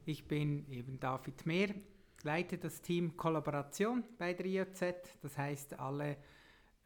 Ich 0.06 0.26
bin 0.26 0.66
eben 0.70 0.98
David 0.98 1.44
Mehr, 1.44 1.74
leite 2.22 2.56
das 2.56 2.80
Team 2.80 3.16
Kollaboration 3.16 4.02
bei 4.16 4.32
der 4.32 4.46
IOZ. 4.46 4.80
Das 5.20 5.36
heißt, 5.36 5.78
alle 5.78 6.16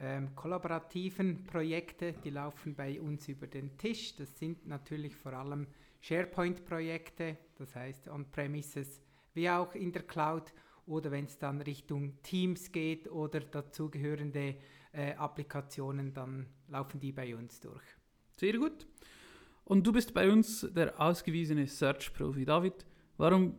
ähm, 0.01 0.35
kollaborativen 0.35 1.45
Projekte, 1.45 2.15
die 2.25 2.31
laufen 2.31 2.75
bei 2.75 3.01
uns 3.01 3.29
über 3.29 3.47
den 3.47 3.79
Tisch. 3.79 4.17
Das 4.17 4.37
sind 4.39 4.67
natürlich 4.67 5.15
vor 5.15 5.35
allem 5.35 5.69
SharePoint-Projekte, 6.01 7.37
das 7.57 7.77
heißt 7.77 8.09
On-Premises 8.09 9.01
wie 9.35 9.49
auch 9.49 9.75
in 9.75 9.93
der 9.93 10.03
Cloud 10.03 10.53
oder 10.87 11.11
wenn 11.11 11.27
es 11.27 11.39
dann 11.39 11.61
Richtung 11.61 12.23
Teams 12.23 12.73
geht 12.73 13.11
oder 13.11 13.41
dazugehörende 13.41 14.57
äh, 14.93 15.15
Applikationen, 15.15 16.13
dann 16.13 16.47
laufen 16.69 17.01
die 17.01 17.13
bei 17.13 17.35
uns 17.37 17.61
durch. 17.61 17.83
Sehr 18.37 18.59
gut. 18.59 18.87
Und 19.65 19.87
du 19.87 19.93
bist 19.93 20.13
bei 20.13 20.31
uns 20.31 20.67
der 20.75 21.01
ausgewiesene 21.01 21.67
Search-Profi. 21.67 22.45
David, 22.45 22.85
warum 23.17 23.55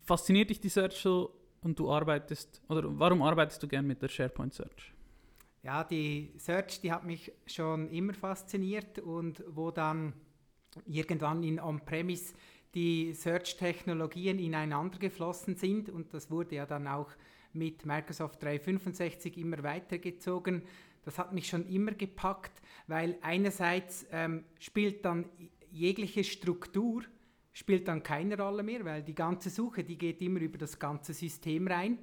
fasziniert 0.00 0.50
dich 0.50 0.60
die 0.60 0.68
Search 0.68 0.96
so 0.96 1.34
und 1.62 1.78
du 1.78 1.90
arbeitest, 1.90 2.62
oder 2.68 2.82
warum 2.98 3.22
arbeitest 3.22 3.62
du 3.62 3.68
gern 3.68 3.86
mit 3.86 4.02
der 4.02 4.08
SharePoint 4.08 4.54
Search? 4.54 4.94
Ja, 5.62 5.84
die 5.84 6.32
Search, 6.38 6.80
die 6.80 6.90
hat 6.90 7.04
mich 7.04 7.32
schon 7.46 7.88
immer 7.90 8.14
fasziniert 8.14 8.98
und 8.98 9.44
wo 9.46 9.70
dann 9.70 10.12
irgendwann 10.86 11.42
in 11.42 11.60
On-Premise 11.60 12.34
die 12.74 13.12
Search-Technologien 13.12 14.38
ineinander 14.38 14.98
geflossen 14.98 15.56
sind 15.56 15.88
und 15.88 16.12
das 16.14 16.30
wurde 16.30 16.56
ja 16.56 16.66
dann 16.66 16.86
auch 16.86 17.10
mit 17.52 17.84
Microsoft 17.84 18.42
365 18.42 19.36
immer 19.36 19.62
weitergezogen. 19.62 20.62
Das 21.04 21.18
hat 21.18 21.32
mich 21.32 21.48
schon 21.48 21.66
immer 21.68 21.92
gepackt, 21.92 22.62
weil 22.86 23.18
einerseits 23.20 24.06
ähm, 24.10 24.44
spielt 24.58 25.04
dann 25.04 25.26
jegliche 25.70 26.24
Struktur 26.24 27.02
spielt 27.52 27.86
dann 27.88 28.02
keine 28.02 28.38
Rolle 28.38 28.62
mehr, 28.62 28.84
weil 28.84 29.02
die 29.02 29.14
ganze 29.14 29.50
Suche, 29.50 29.84
die 29.84 29.98
geht 29.98 30.22
immer 30.22 30.40
über 30.40 30.58
das 30.58 30.78
ganze 30.78 31.12
System 31.12 31.68
rein. 31.68 31.98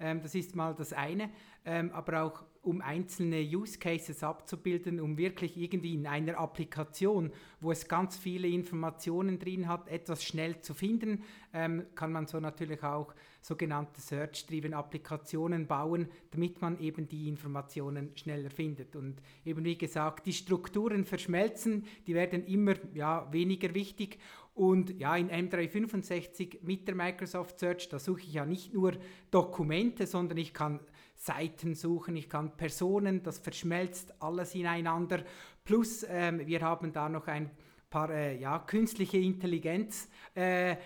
Ähm, 0.00 0.22
das 0.22 0.34
ist 0.34 0.56
mal 0.56 0.74
das 0.74 0.92
eine. 0.92 1.30
Ähm, 1.64 1.90
aber 1.92 2.22
auch 2.22 2.44
um 2.64 2.80
einzelne 2.80 3.40
Use 3.40 3.78
Cases 3.78 4.22
abzubilden, 4.22 5.00
um 5.00 5.18
wirklich 5.18 5.56
irgendwie 5.56 5.94
in 5.94 6.06
einer 6.06 6.38
Applikation, 6.38 7.30
wo 7.60 7.70
es 7.72 7.88
ganz 7.88 8.16
viele 8.16 8.48
Informationen 8.48 9.38
drin 9.38 9.68
hat, 9.68 9.88
etwas 9.88 10.24
schnell 10.24 10.60
zu 10.60 10.74
finden, 10.74 11.22
ähm, 11.52 11.86
kann 11.94 12.12
man 12.12 12.26
so 12.26 12.40
natürlich 12.40 12.82
auch 12.82 13.14
sogenannte 13.40 14.00
Search-Driven 14.00 14.72
Applikationen 14.72 15.66
bauen, 15.66 16.08
damit 16.30 16.62
man 16.62 16.78
eben 16.80 17.08
die 17.08 17.28
Informationen 17.28 18.10
schneller 18.16 18.50
findet. 18.50 18.96
Und 18.96 19.20
eben 19.44 19.64
wie 19.64 19.76
gesagt, 19.76 20.26
die 20.26 20.32
Strukturen 20.32 21.04
verschmelzen, 21.04 21.84
die 22.06 22.14
werden 22.14 22.44
immer 22.46 22.74
ja, 22.94 23.30
weniger 23.30 23.74
wichtig 23.74 24.18
und 24.54 25.00
ja, 25.00 25.16
in 25.16 25.30
M365 25.30 26.58
mit 26.62 26.86
der 26.86 26.94
Microsoft 26.94 27.58
Search, 27.58 27.88
da 27.88 27.98
suche 27.98 28.20
ich 28.20 28.32
ja 28.34 28.46
nicht 28.46 28.72
nur 28.72 28.92
Dokumente, 29.32 30.06
sondern 30.06 30.38
ich 30.38 30.54
kann 30.54 30.78
Seiten 31.14 31.74
suchen, 31.74 32.16
ich 32.16 32.28
kann 32.28 32.56
Personen, 32.56 33.22
das 33.22 33.38
verschmelzt 33.38 34.14
alles 34.20 34.54
ineinander. 34.54 35.24
Plus 35.64 36.04
ähm, 36.08 36.46
wir 36.46 36.60
haben 36.60 36.92
da 36.92 37.08
noch 37.08 37.26
ein 37.26 37.50
paar 37.88 38.10
äh, 38.10 38.36
ja, 38.36 38.58
künstliche 38.58 39.18
Intelligenz 39.18 40.08
äh, 40.34 40.76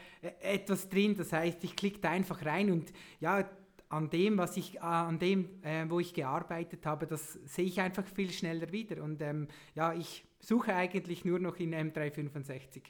etwas 0.41 0.89
drin. 0.89 1.17
Das 1.17 1.33
heißt, 1.33 1.65
ich 1.65 1.75
klicke 1.75 2.01
da 2.01 2.11
einfach 2.11 2.45
rein 2.45 2.71
und 2.71 2.93
ja, 3.19 3.49
an 3.89 4.11
dem, 4.11 4.37
was 4.37 4.57
ich, 4.57 4.77
äh, 4.77 4.81
an 4.81 5.19
dem, 5.19 5.63
äh, 5.63 5.89
wo 5.89 6.01
ich 6.01 6.13
gearbeitet 6.13 6.85
habe, 6.85 7.07
das 7.07 7.33
sehe 7.45 7.65
ich 7.65 7.81
einfach 7.81 8.05
viel 8.05 8.31
schneller 8.31 8.71
wieder. 8.73 9.03
Und 9.03 9.23
ähm, 9.23 9.49
ja, 9.75 9.95
ich 9.95 10.25
suche 10.41 10.75
eigentlich 10.75 11.25
nur 11.25 11.39
noch 11.39 11.57
in 11.57 11.75
M365. 11.75 12.83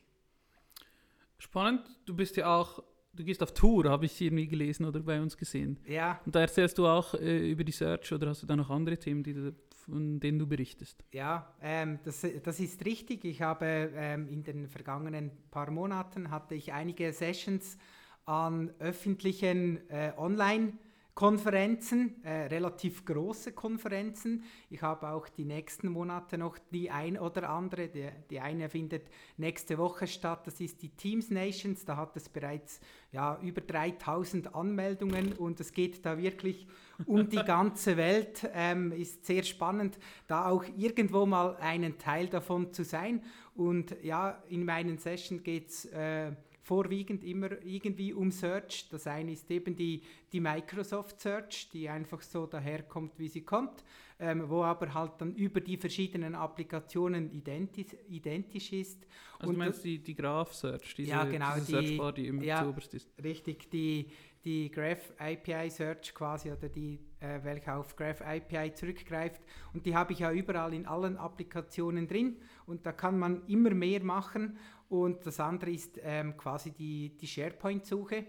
Spannend, 1.38 1.88
du 2.05 2.16
bist 2.16 2.37
ja 2.37 2.55
auch, 2.55 2.83
du 3.18 3.24
gehst 3.24 3.42
auf 3.42 3.52
Tour, 3.52 3.90
habe 3.90 4.07
ich 4.07 4.20
irgendwie 4.20 4.46
gelesen 4.46 4.85
oder 4.87 5.00
bei 5.00 5.20
uns 5.20 5.37
gesehen. 5.37 5.78
Ja. 5.87 6.20
Und 6.24 6.35
da 6.35 6.40
erzählst 6.40 6.78
du 6.78 6.87
auch 6.87 7.14
äh, 7.14 7.50
über 7.50 7.64
die 7.64 7.72
Search 7.72 8.12
oder 8.12 8.28
hast 8.28 8.42
du 8.42 8.46
da 8.46 8.57
noch 8.57 8.70
andere 8.70 8.96
Themen, 8.96 9.22
du, 9.22 9.54
von 9.70 10.20
denen 10.20 10.38
du 10.38 10.46
berichtest? 10.46 11.04
Ja, 11.12 11.52
ähm, 11.61 11.98
das, 12.04 12.24
das 12.42 12.61
ist 12.61 12.85
richtig. 12.85 13.24
Ich 13.24 13.42
habe 13.42 13.90
ähm, 13.94 14.28
in 14.28 14.42
den 14.44 14.68
vergangenen 14.68 15.31
paar 15.50 15.70
Monaten 15.70 16.31
hatte 16.31 16.54
ich 16.54 16.72
einige 16.72 17.12
Sessions 17.12 17.76
an 18.24 18.70
öffentlichen 18.78 19.88
äh, 19.90 20.12
Online- 20.16 20.74
Konferenzen, 21.18 22.22
äh, 22.22 22.46
relativ 22.46 23.04
große 23.04 23.50
Konferenzen. 23.50 24.44
Ich 24.70 24.83
habe 24.83 25.09
auch 25.09 25.28
die 25.28 25.44
nächsten 25.44 25.88
Monate 25.88 26.38
noch 26.38 26.59
die 26.70 26.92
ein 26.92 27.18
oder 27.18 27.50
andere. 27.50 27.88
Die, 27.88 28.09
die 28.31 28.38
eine 28.38 28.68
findet 28.68 29.09
nächste 29.37 29.78
Woche 29.78 30.07
statt. 30.07 30.46
Das 30.46 30.61
ist 30.61 30.81
die 30.81 30.90
Teams 30.90 31.28
Nations. 31.31 31.85
Da 31.85 31.96
hat 31.96 32.16
es 32.16 32.28
bereits 32.28 32.78
ja, 33.11 33.37
über 33.42 33.62
3000 33.62 34.54
Anmeldungen 34.54 35.33
und 35.33 35.59
es 35.59 35.72
geht 35.72 36.07
da 36.07 36.18
wirklich 36.18 36.68
um 37.04 37.28
die 37.28 37.42
ganze 37.44 37.96
Welt. 37.96 38.48
Ähm, 38.54 38.92
ist 38.92 39.26
sehr 39.26 39.42
spannend, 39.42 39.98
da 40.28 40.48
auch 40.48 40.64
irgendwo 40.76 41.26
mal 41.26 41.57
einen 41.57 41.98
Teil 41.98 42.28
davon 42.28 42.72
zu 42.72 42.85
sein. 42.85 43.24
Und 43.57 43.96
ja, 44.04 44.40
in 44.48 44.64
meinen 44.64 44.98
Sessions 44.98 45.42
geht 45.42 45.70
es. 45.70 45.85
Äh, 45.87 46.31
vorwiegend 46.68 47.24
immer 47.24 47.50
irgendwie 47.64 48.12
um 48.12 48.31
Search. 48.31 48.88
Das 48.90 49.07
eine 49.07 49.33
ist 49.33 49.50
eben 49.50 49.74
die, 49.74 50.02
die 50.33 50.40
Microsoft 50.40 51.18
Search, 51.20 51.70
die 51.72 51.88
einfach 51.88 52.20
so 52.20 52.44
daherkommt, 52.46 53.18
wie 53.18 53.28
sie 53.28 53.40
kommt, 53.40 53.83
ähm, 54.20 54.44
wo 54.50 54.62
aber 54.62 54.92
halt 54.92 55.12
dann 55.18 55.35
über 55.35 55.61
die 55.62 55.78
verschiedenen 55.78 56.35
Applikationen 56.35 57.33
identisch, 57.33 57.96
identisch 58.11 58.72
ist. 58.72 59.07
Also 59.38 59.48
Und 59.48 59.54
du 59.54 59.59
meinst 59.64 59.83
die, 59.85 59.98
die 59.98 60.14
Graph 60.14 60.52
Search, 60.54 60.94
diese, 60.94 61.11
Ja, 61.11 61.24
genau, 61.24 61.54
diese 61.54 61.81
die- 61.81 61.87
Searchbar, 61.87 62.12
die 62.12 62.26
immer 62.26 62.42
ja. 62.42 62.62
zuoberst 62.62 62.92
ist. 62.94 63.09
Richtig, 63.24 63.70
die, 63.70 64.11
die 64.44 64.70
Graph 64.70 65.14
API 65.18 65.70
Search 65.70 66.12
quasi 66.14 66.50
oder 66.52 66.68
die, 66.68 66.98
äh, 67.20 67.38
welche 67.44 67.72
auf 67.74 67.96
Graph 67.96 68.20
API 68.20 68.74
zurückgreift. 68.74 69.40
Und 69.72 69.87
die 69.87 69.96
habe 69.96 70.12
ich 70.12 70.18
ja 70.18 70.33
überall 70.33 70.74
in 70.74 70.85
allen 70.87 71.16
Applikationen 71.16 72.07
drin 72.07 72.37
und 72.66 72.85
da 72.85 72.92
kann 72.92 73.18
man 73.18 73.46
immer 73.46 73.70
mehr 73.70 74.02
machen. 74.04 74.59
Und 74.88 75.27
das 75.27 75.38
andere 75.40 75.70
ist 75.70 75.98
ähm, 76.03 76.37
quasi 76.37 76.70
die, 76.72 77.16
die 77.16 77.27
SharePoint-Suche, 77.27 78.24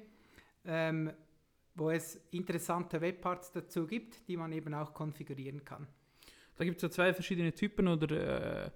ähm, 0.66 1.12
wo 1.76 1.90
es 1.90 2.16
interessante 2.32 3.00
Webparts 3.00 3.52
dazu 3.52 3.88
gibt, 3.88 4.28
die 4.28 4.36
man 4.36 4.52
eben 4.52 4.74
auch 4.74 4.94
konfigurieren 4.94 5.64
kann. 5.64 5.88
Da 6.58 6.66
gibt 6.66 6.78
es 6.78 6.84
ja 6.84 6.90
zwei 6.90 7.14
verschiedene 7.14 7.54
Typen 7.54 7.88
oder 7.88 8.66
äh, 8.66 8.72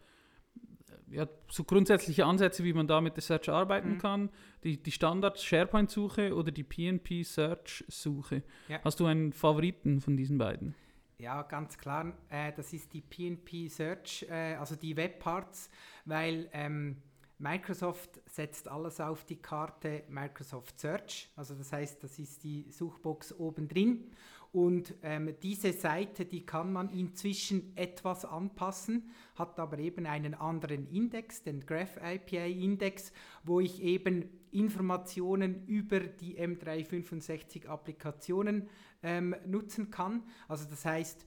ja, 1.10 1.28
so 1.50 1.66
grundsätzliche 1.66 2.26
Ansätze, 2.26 2.64
wie 2.64 2.72
man 2.74 2.88
da 2.88 3.02
mit 3.02 3.16
der 3.18 3.22
Search 3.22 3.50
arbeiten 3.50 3.96
Mhm. 3.96 3.98
kann. 3.98 4.30
Die, 4.64 4.82
die 4.82 4.92
Standard-SharePoint-Suche 4.92 6.34
oder 6.34 6.52
die 6.52 6.64
PNP-Search-Suche. 6.64 8.44
Ja. 8.70 8.80
Hast 8.84 9.00
du 9.02 9.06
einen 9.06 9.34
Favoriten 9.34 10.00
von 10.00 10.16
diesen 10.16 10.38
beiden? 10.38 10.74
Ja, 11.20 11.42
ganz 11.44 11.78
klar, 11.78 12.18
äh, 12.30 12.52
das 12.54 12.74
ist 12.74 12.92
die 12.94 13.02
PNP 13.02 13.68
Search, 13.70 14.26
äh, 14.30 14.56
also 14.56 14.76
die 14.76 14.98
Webparts, 14.98 15.70
weil 16.06 16.50
ähm, 16.54 16.98
Microsoft 17.40 18.22
setzt 18.30 18.68
alles 18.68 19.00
auf 19.00 19.26
die 19.26 19.42
Karte 19.42 20.04
Microsoft 20.08 20.80
Search, 20.80 21.30
also 21.36 21.56
das 21.56 21.72
heißt, 21.74 22.04
das 22.04 22.20
ist 22.20 22.44
die 22.44 22.72
Suchbox 22.72 23.34
oben 23.34 23.68
drin 23.68 24.12
und 24.54 24.94
ähm, 25.02 25.34
diese 25.42 25.74
Seite, 25.74 26.26
die 26.26 26.46
kann 26.46 26.72
man 26.72 26.92
inzwischen 26.92 27.76
etwas 27.76 28.24
anpassen, 28.24 29.10
hat 29.34 29.60
aber 29.60 29.80
eben 29.80 30.06
einen 30.06 30.36
anderen 30.36 30.88
Index, 30.92 31.42
den 31.42 31.66
Graph 31.66 31.98
API 31.98 32.64
Index, 32.64 33.12
wo 33.44 33.60
ich 33.60 33.82
eben 33.82 34.30
Informationen 34.52 35.66
über 35.66 36.02
die 36.02 36.38
M365 36.40 37.66
Applikationen 37.66 38.70
ähm, 39.02 39.36
nutzen 39.48 39.90
kann. 39.90 40.22
Also 40.48 40.66
das 40.70 40.86
heißt, 40.86 41.26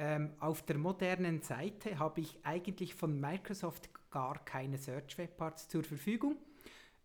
ähm, 0.00 0.32
auf 0.40 0.62
der 0.62 0.78
modernen 0.78 1.42
Seite 1.42 1.98
habe 1.98 2.22
ich 2.22 2.38
eigentlich 2.42 2.94
von 2.94 3.20
Microsoft 3.20 3.90
gar 4.10 4.42
keine 4.46 4.78
Search 4.78 5.18
Webparts 5.18 5.68
zur 5.68 5.84
Verfügung. 5.84 6.36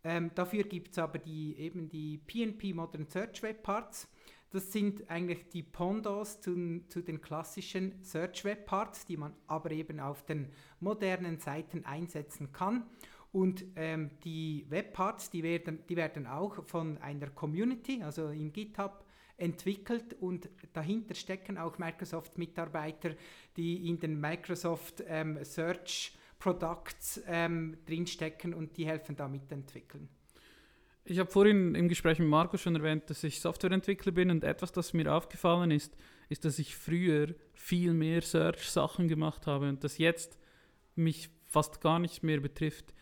Ähm, 0.02 0.30
dafür 0.34 0.64
gibt 0.64 0.92
es 0.92 0.98
aber 0.98 1.18
die, 1.18 1.58
eben 1.58 1.90
die 1.90 2.16
PNP 2.16 2.72
Modern 2.74 3.06
Search 3.06 3.42
Webparts. 3.42 4.08
Das 4.50 4.72
sind 4.72 5.10
eigentlich 5.10 5.46
die 5.50 5.62
Pondos 5.62 6.40
zu, 6.40 6.80
zu 6.88 7.02
den 7.02 7.20
klassischen 7.20 8.02
Search 8.02 8.46
Webparts, 8.46 9.04
die 9.04 9.18
man 9.18 9.34
aber 9.46 9.72
eben 9.72 10.00
auf 10.00 10.24
den 10.24 10.50
modernen 10.80 11.38
Seiten 11.38 11.84
einsetzen 11.84 12.50
kann. 12.52 12.86
Und 13.30 13.62
ähm, 13.76 14.08
die 14.24 14.64
Webparts, 14.70 15.28
die 15.28 15.42
werden, 15.42 15.80
die 15.86 15.96
werden 15.96 16.26
auch 16.26 16.64
von 16.64 16.96
einer 16.98 17.28
Community, 17.28 18.02
also 18.02 18.28
in 18.28 18.54
GitHub, 18.54 19.04
entwickelt 19.38 20.14
und 20.20 20.48
dahinter 20.72 21.14
stecken 21.14 21.58
auch 21.58 21.78
Microsoft-Mitarbeiter, 21.78 23.14
die 23.56 23.88
in 23.88 23.98
den 23.98 24.20
Microsoft 24.20 25.02
ähm, 25.06 25.42
Search 25.44 26.16
Products 26.38 27.22
ähm, 27.26 27.76
drinstecken 27.86 28.54
und 28.54 28.76
die 28.76 28.86
helfen 28.86 29.16
da 29.16 29.28
mitentwickeln. 29.28 30.08
Ich 31.04 31.18
habe 31.18 31.30
vorhin 31.30 31.74
im 31.74 31.88
Gespräch 31.88 32.18
mit 32.18 32.28
Marco 32.28 32.56
schon 32.56 32.74
erwähnt, 32.74 33.08
dass 33.08 33.22
ich 33.22 33.40
Softwareentwickler 33.40 34.12
bin 34.12 34.30
und 34.30 34.42
etwas, 34.42 34.72
das 34.72 34.92
mir 34.92 35.14
aufgefallen 35.14 35.70
ist, 35.70 35.96
ist, 36.28 36.44
dass 36.44 36.58
ich 36.58 36.74
früher 36.74 37.34
viel 37.54 37.94
mehr 37.94 38.22
Search-Sachen 38.22 39.06
gemacht 39.06 39.46
habe 39.46 39.68
und 39.68 39.84
das 39.84 39.98
jetzt 39.98 40.38
mich 40.96 41.30
fast 41.46 41.80
gar 41.80 42.00
nicht 42.00 42.24
mehr 42.24 42.40
betrifft. 42.40 42.92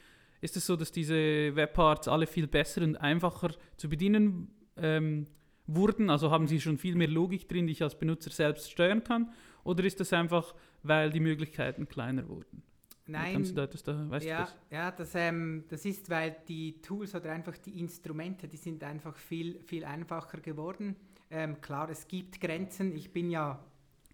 Ist 0.43 0.57
es 0.57 0.67
so, 0.67 0.77
dass 0.77 0.93
diese 0.93 1.57
Webparts 1.57 2.07
alle 2.07 2.27
viel 2.27 2.47
besser 2.47 2.83
und 2.83 2.97
einfacher 2.97 3.55
zu 3.79 3.89
bedienen 3.89 4.51
ähm, 4.77 5.27
wurden? 5.67 6.11
Also 6.11 6.31
haben 6.31 6.47
sie 6.47 6.61
schon 6.61 6.79
viel 6.79 6.95
mehr 6.95 7.09
Logik 7.09 7.49
drin, 7.49 7.67
die 7.67 7.73
ich 7.73 7.83
als 7.83 7.99
Benutzer 7.99 8.31
selbst 8.31 8.71
steuern 8.71 9.03
kann? 9.03 9.33
Oder 9.65 9.85
ist 9.85 10.01
das 10.01 10.13
einfach, 10.13 10.55
weil 10.83 11.11
die 11.11 11.21
Möglichkeiten 11.21 11.89
kleiner 11.89 12.29
wurden? 12.29 12.63
Du 13.07 13.13
da 13.13 13.67
da, 13.67 14.11
weißt 14.11 14.27
ja, 14.27 14.37
du 14.39 14.43
das? 14.43 14.57
ja 14.71 14.91
das, 14.91 15.15
ähm, 15.15 15.65
das 15.69 15.85
ist, 15.85 16.09
weil 16.09 16.37
die 16.49 16.81
Tools 16.81 17.15
oder 17.15 17.33
einfach 17.33 17.59
die 17.59 17.79
Instrumente, 17.79 18.49
die 18.49 18.57
sind 18.57 18.83
einfach 18.83 19.17
viel, 19.17 19.61
viel 19.67 19.85
einfacher 19.85 20.41
geworden. 20.41 20.97
Ähm, 21.31 21.61
klar, 21.61 21.91
es 21.91 22.09
gibt 22.09 22.41
Grenzen. 22.41 22.97
Ich 22.97 23.13
bin 23.13 23.31
ja 23.31 23.63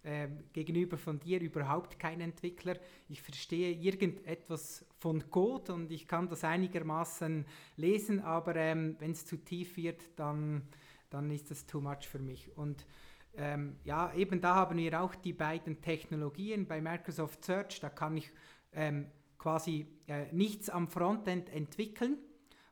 ähm, 0.03 0.39
gegenüber 0.51 0.97
von 0.97 1.19
dir 1.19 1.39
überhaupt 1.39 1.99
kein 1.99 2.21
Entwickler. 2.21 2.75
Ich 3.07 3.21
verstehe 3.21 3.71
irgendetwas 3.71 4.83
von 4.97 5.29
Code 5.29 5.73
und 5.73 5.91
ich 5.91 6.07
kann 6.07 6.27
das 6.27 6.43
einigermaßen 6.43 7.45
lesen, 7.77 8.19
aber 8.21 8.55
ähm, 8.55 8.95
wenn 8.97 9.11
es 9.11 9.27
zu 9.27 9.37
tief 9.37 9.77
wird, 9.77 10.01
dann, 10.15 10.63
dann 11.11 11.29
ist 11.29 11.51
das 11.51 11.67
too 11.67 11.79
much 11.79 12.07
für 12.07 12.19
mich. 12.19 12.55
Und 12.57 12.85
ähm, 13.35 13.77
ja, 13.83 14.13
eben 14.13 14.41
da 14.41 14.55
haben 14.55 14.77
wir 14.77 15.01
auch 15.01 15.15
die 15.15 15.33
beiden 15.33 15.81
Technologien 15.81 16.65
bei 16.65 16.81
Microsoft 16.81 17.45
Search. 17.45 17.79
Da 17.79 17.89
kann 17.89 18.17
ich 18.17 18.31
ähm, 18.73 19.05
quasi 19.37 19.87
äh, 20.07 20.31
nichts 20.31 20.69
am 20.69 20.87
Frontend 20.87 21.49
entwickeln. 21.49 22.17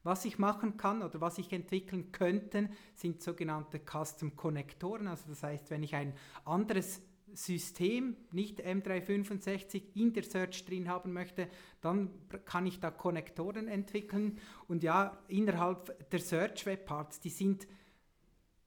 Was 0.04 0.26
ich 0.26 0.40
machen 0.40 0.78
kann 0.78 1.02
oder 1.02 1.20
was 1.22 1.38
ich 1.38 1.52
entwickeln 1.52 2.12
könnte, 2.12 2.70
sind 2.96 3.22
sogenannte 3.22 3.80
Custom 3.80 4.36
Konnektoren. 4.36 5.08
Also 5.08 5.30
das 5.30 5.44
heißt, 5.44 5.70
wenn 5.70 5.84
ich 5.84 5.94
ein 5.94 6.14
anderes 6.46 7.02
System, 7.34 8.16
nicht 8.32 8.66
M365, 8.66 9.96
in 9.96 10.14
der 10.14 10.24
Search 10.24 10.66
drin 10.66 10.88
haben 10.88 11.14
möchte, 11.14 11.48
dann 11.82 12.10
kann 12.46 12.66
ich 12.66 12.80
da 12.80 12.92
Konnektoren 12.92 13.68
entwickeln. 13.68 14.40
Und 14.68 14.84
ja, 14.84 15.18
innerhalb 15.28 16.10
der 16.10 16.20
Search 16.20 16.66
Webparts, 16.66 17.20
die 17.20 17.30
sind 17.30 17.68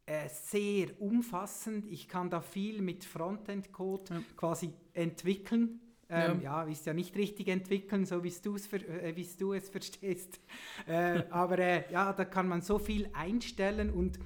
äh, 0.06 0.28
sehr 0.28 1.00
umfassend. 1.00 1.86
Ich 1.86 2.08
kann 2.08 2.28
da 2.28 2.40
viel 2.40 2.82
mit 2.82 3.04
Frontend-Code 3.04 4.14
ja. 4.14 4.22
quasi 4.36 4.72
entwickeln. 4.94 5.80
Ähm, 6.08 6.42
ja. 6.42 6.64
ja, 6.64 6.70
ist 6.70 6.84
ja 6.84 6.92
nicht 6.92 7.16
richtig 7.16 7.48
entwickeln, 7.48 8.04
so 8.04 8.22
wie 8.22 8.28
äh, 8.28 9.26
du 9.38 9.52
es 9.54 9.68
verstehst. 9.68 10.40
Äh, 10.88 11.22
aber 11.30 11.58
äh, 11.58 11.92
ja, 11.92 12.12
da 12.12 12.24
kann 12.24 12.48
man 12.48 12.60
so 12.60 12.78
viel 12.78 13.08
einstellen 13.12 13.90
und 13.90 14.18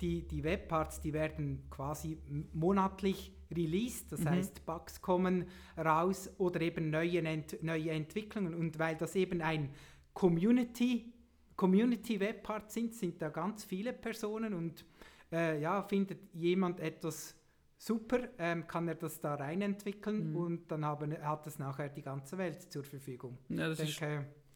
die, 0.00 0.26
die 0.26 0.42
Webparts, 0.42 1.00
die 1.00 1.12
werden 1.12 1.62
quasi 1.70 2.18
monatlich 2.52 3.32
released, 3.54 4.12
das 4.12 4.20
mhm. 4.20 4.30
heißt 4.30 4.66
Bugs 4.66 5.00
kommen 5.00 5.46
raus 5.76 6.30
oder 6.38 6.60
eben 6.60 6.90
neue, 6.90 7.20
Ent 7.20 7.62
neue 7.62 7.90
Entwicklungen 7.90 8.54
und 8.54 8.78
weil 8.78 8.96
das 8.96 9.14
eben 9.14 9.40
ein 9.40 9.70
Community, 10.14 11.12
Community 11.56 12.18
Webpart 12.18 12.70
sind, 12.70 12.94
sind 12.94 13.20
da 13.22 13.28
ganz 13.28 13.64
viele 13.64 13.92
Personen 13.92 14.54
und 14.54 14.84
äh, 15.32 15.60
ja, 15.60 15.82
findet 15.82 16.34
jemand 16.34 16.80
etwas 16.80 17.36
super, 17.76 18.28
ähm, 18.38 18.66
kann 18.66 18.88
er 18.88 18.94
das 18.94 19.20
da 19.20 19.34
rein 19.34 19.62
entwickeln 19.62 20.30
mhm. 20.30 20.36
und 20.36 20.70
dann 20.70 20.84
haben, 20.84 21.16
hat 21.22 21.46
es 21.46 21.58
nachher 21.58 21.88
die 21.88 22.02
ganze 22.02 22.36
Welt 22.36 22.70
zur 22.70 22.84
Verfügung. 22.84 23.38
Ja, 23.48 23.68
das, 23.68 23.78
denke, 23.78 23.90
ist, 23.90 24.02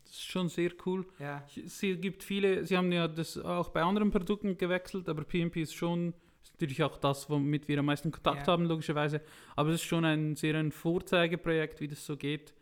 das 0.05 0.13
ist 0.13 0.23
schon 0.23 0.49
sehr 0.49 0.73
cool. 0.85 1.07
Ja. 1.19 1.45
Sie 1.47 1.97
gibt 1.97 2.23
viele, 2.23 2.67
Sie 2.67 2.77
haben 2.77 2.93
ja 2.93 3.09
das 3.09 3.39
auch 3.39 3.71
bei 3.71 3.83
anderen 3.83 4.11
Produkten 4.11 4.59
gewechselt, 4.59 5.09
aber 5.09 5.25
PMP 5.25 5.57
ist 5.59 5.75
schon 5.75 6.13
ist 6.43 6.53
natürlich 6.53 6.83
auch 6.83 6.99
das, 6.99 7.31
womit 7.31 7.69
wir 7.69 7.79
am 7.79 7.87
meisten 7.87 8.11
Kontakt 8.11 8.47
ja. 8.47 8.53
haben, 8.53 8.67
logischerweise. 8.67 9.23
Aber 9.57 9.71
es 9.71 9.77
ist 9.77 9.85
schon 9.85 10.05
ein 10.05 10.37
sehr 10.37 10.55
ein 10.57 10.73
Vorzeigeprojekt, 10.73 11.81
wie 11.81 11.89
das 11.89 12.05
so 12.05 12.19
geht 12.19 12.55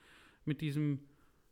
mit 0.45 0.61
diesem 0.61 1.01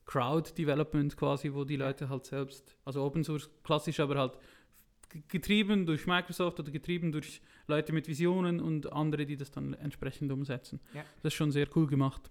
Crowd-Development 0.06 1.16
quasi, 1.16 1.52
wo 1.52 1.64
die 1.64 1.76
Leute 1.76 2.08
halt 2.08 2.26
selbst, 2.26 2.76
also 2.84 3.02
Open 3.02 3.24
Source 3.24 3.50
klassisch, 3.62 4.00
aber 4.00 4.16
halt 4.16 4.38
getrieben 5.28 5.86
durch 5.86 6.06
Microsoft 6.06 6.60
oder 6.60 6.70
getrieben 6.70 7.12
durch 7.12 7.40
Leute 7.66 7.92
mit 7.92 8.08
Visionen 8.08 8.60
und 8.60 8.92
andere, 8.92 9.26
die 9.26 9.36
das 9.36 9.50
dann 9.50 9.74
entsprechend 9.74 10.32
umsetzen. 10.32 10.80
Ja. 10.94 11.02
Das 11.22 11.32
ist 11.32 11.36
schon 11.36 11.52
sehr 11.52 11.66
cool 11.76 11.86
gemacht. 11.86 12.30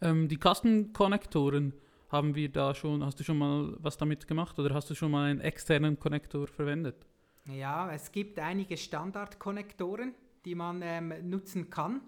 Ähm, 0.00 0.28
die 0.28 0.38
Custom-Konnektoren 0.38 1.72
haben 2.08 2.34
wir 2.34 2.48
da 2.50 2.74
schon, 2.74 3.04
hast 3.04 3.18
du 3.20 3.24
schon 3.24 3.38
mal 3.38 3.74
was 3.78 3.96
damit 3.96 4.26
gemacht 4.26 4.58
oder 4.58 4.74
hast 4.74 4.90
du 4.90 4.94
schon 4.94 5.10
mal 5.10 5.30
einen 5.30 5.40
externen 5.40 5.98
Konnektor 5.98 6.46
verwendet? 6.46 7.06
Ja, 7.46 7.92
es 7.92 8.10
gibt 8.12 8.38
einige 8.38 8.76
Standard-Konnektoren, 8.76 10.14
die 10.44 10.54
man 10.54 10.80
ähm, 10.82 11.12
nutzen 11.28 11.70
kann 11.70 12.00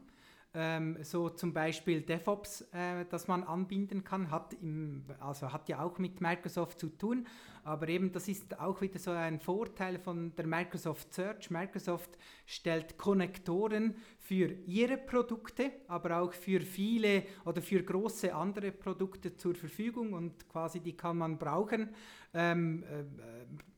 ähm, 0.59 0.97
so 1.03 1.29
zum 1.29 1.53
Beispiel 1.53 2.01
DevOps, 2.01 2.63
äh, 2.73 3.05
das 3.11 3.29
man 3.29 3.45
anbinden 3.45 4.03
kann, 4.03 4.31
hat, 4.31 4.55
im, 4.55 5.05
also 5.21 5.53
hat 5.53 5.69
ja 5.69 5.83
auch 5.83 5.99
mit 5.99 6.23
Microsoft 6.23 6.81
zu 6.81 6.89
tun, 6.89 7.27
aber 7.63 7.89
eben 7.89 8.11
das 8.11 8.27
ist 8.29 8.59
auch 8.59 8.81
wieder 8.81 8.99
so 8.99 9.11
ein 9.11 9.39
Vorteil 9.39 9.99
von 9.99 10.35
der 10.37 10.47
Microsoft 10.47 11.13
Search. 11.13 11.51
Microsoft 11.51 12.17
stellt 12.47 12.97
Konnektoren 12.97 13.97
für 14.19 14.53
ihre 14.67 14.97
Produkte, 14.97 15.73
aber 15.89 16.23
auch 16.23 16.33
für 16.33 16.61
viele 16.61 17.25
oder 17.45 17.61
für 17.61 17.83
große 17.83 18.35
andere 18.35 18.73
Produkte 18.73 19.37
zur 19.37 19.55
Verfügung 19.55 20.13
und 20.15 20.49
quasi 20.49 20.81
die 20.81 20.97
kann 20.97 21.19
man 21.19 21.39
brauchen. 21.39 21.91
Ähm, 22.37 22.85
äh, 22.85 23.05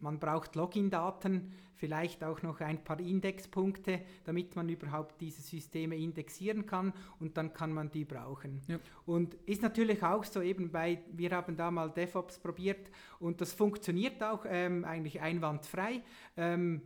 man 0.01 0.19
braucht 0.19 0.57
Login-Daten, 0.57 1.53
vielleicht 1.77 2.25
auch 2.25 2.43
noch 2.43 2.61
ein 2.61 2.83
paar 2.83 2.99
Indexpunkte, 2.99 4.01
damit 4.25 4.57
man 4.57 4.69
überhaupt 4.69 5.21
diese 5.21 5.43
Systeme 5.43 5.97
indexieren 5.97 6.67
kann 6.67 6.93
und 7.21 7.37
dann 7.37 7.53
kann 7.53 7.73
man 7.73 7.91
die 7.91 8.05
brauchen. 8.05 8.61
Ja. 8.67 8.81
Und 9.07 9.35
ist 9.47 9.63
natürlich 9.63 10.03
auch 10.03 10.25
so 10.25 10.43
eben 10.43 10.73
bei, 10.73 10.99
wir 11.13 11.31
haben 11.31 11.57
da 11.57 11.71
mal 11.71 11.91
DevOps 11.91 12.41
probiert 12.41 12.91
und 13.21 13.41
das 13.41 13.53
funktioniert 13.53 14.23
auch 14.23 14.45
ähm, 14.49 14.85
eigentlich 14.85 15.21
einwandfrei. 15.21 16.03
Ähm, 16.37 16.83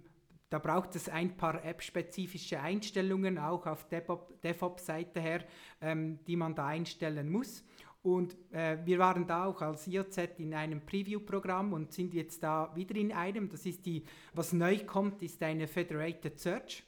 da 0.50 0.58
braucht 0.58 0.94
es 0.96 1.08
ein 1.08 1.34
paar 1.38 1.64
app-spezifische 1.64 2.60
Einstellungen, 2.60 3.38
auch 3.38 3.66
auf 3.66 3.86
DevOps-Seite 3.88 5.18
her, 5.18 5.44
ähm, 5.80 6.18
die 6.26 6.36
man 6.36 6.54
da 6.54 6.66
einstellen 6.66 7.30
muss. 7.30 7.64
Und 8.02 8.36
äh, 8.50 8.78
wir 8.84 8.98
waren 8.98 9.26
da 9.26 9.46
auch 9.46 9.62
als 9.62 9.86
IOZ 9.86 10.18
in 10.38 10.54
einem 10.54 10.80
Preview-Programm 10.80 11.72
und 11.72 11.92
sind 11.92 12.14
jetzt 12.14 12.42
da 12.42 12.72
wieder 12.74 12.96
in 12.96 13.12
einem. 13.12 13.48
Das 13.48 13.64
ist 13.64 13.86
die, 13.86 14.04
was 14.34 14.52
neu 14.52 14.78
kommt, 14.84 15.22
ist 15.22 15.40
eine 15.42 15.68
Federated 15.68 16.38
Search. 16.38 16.82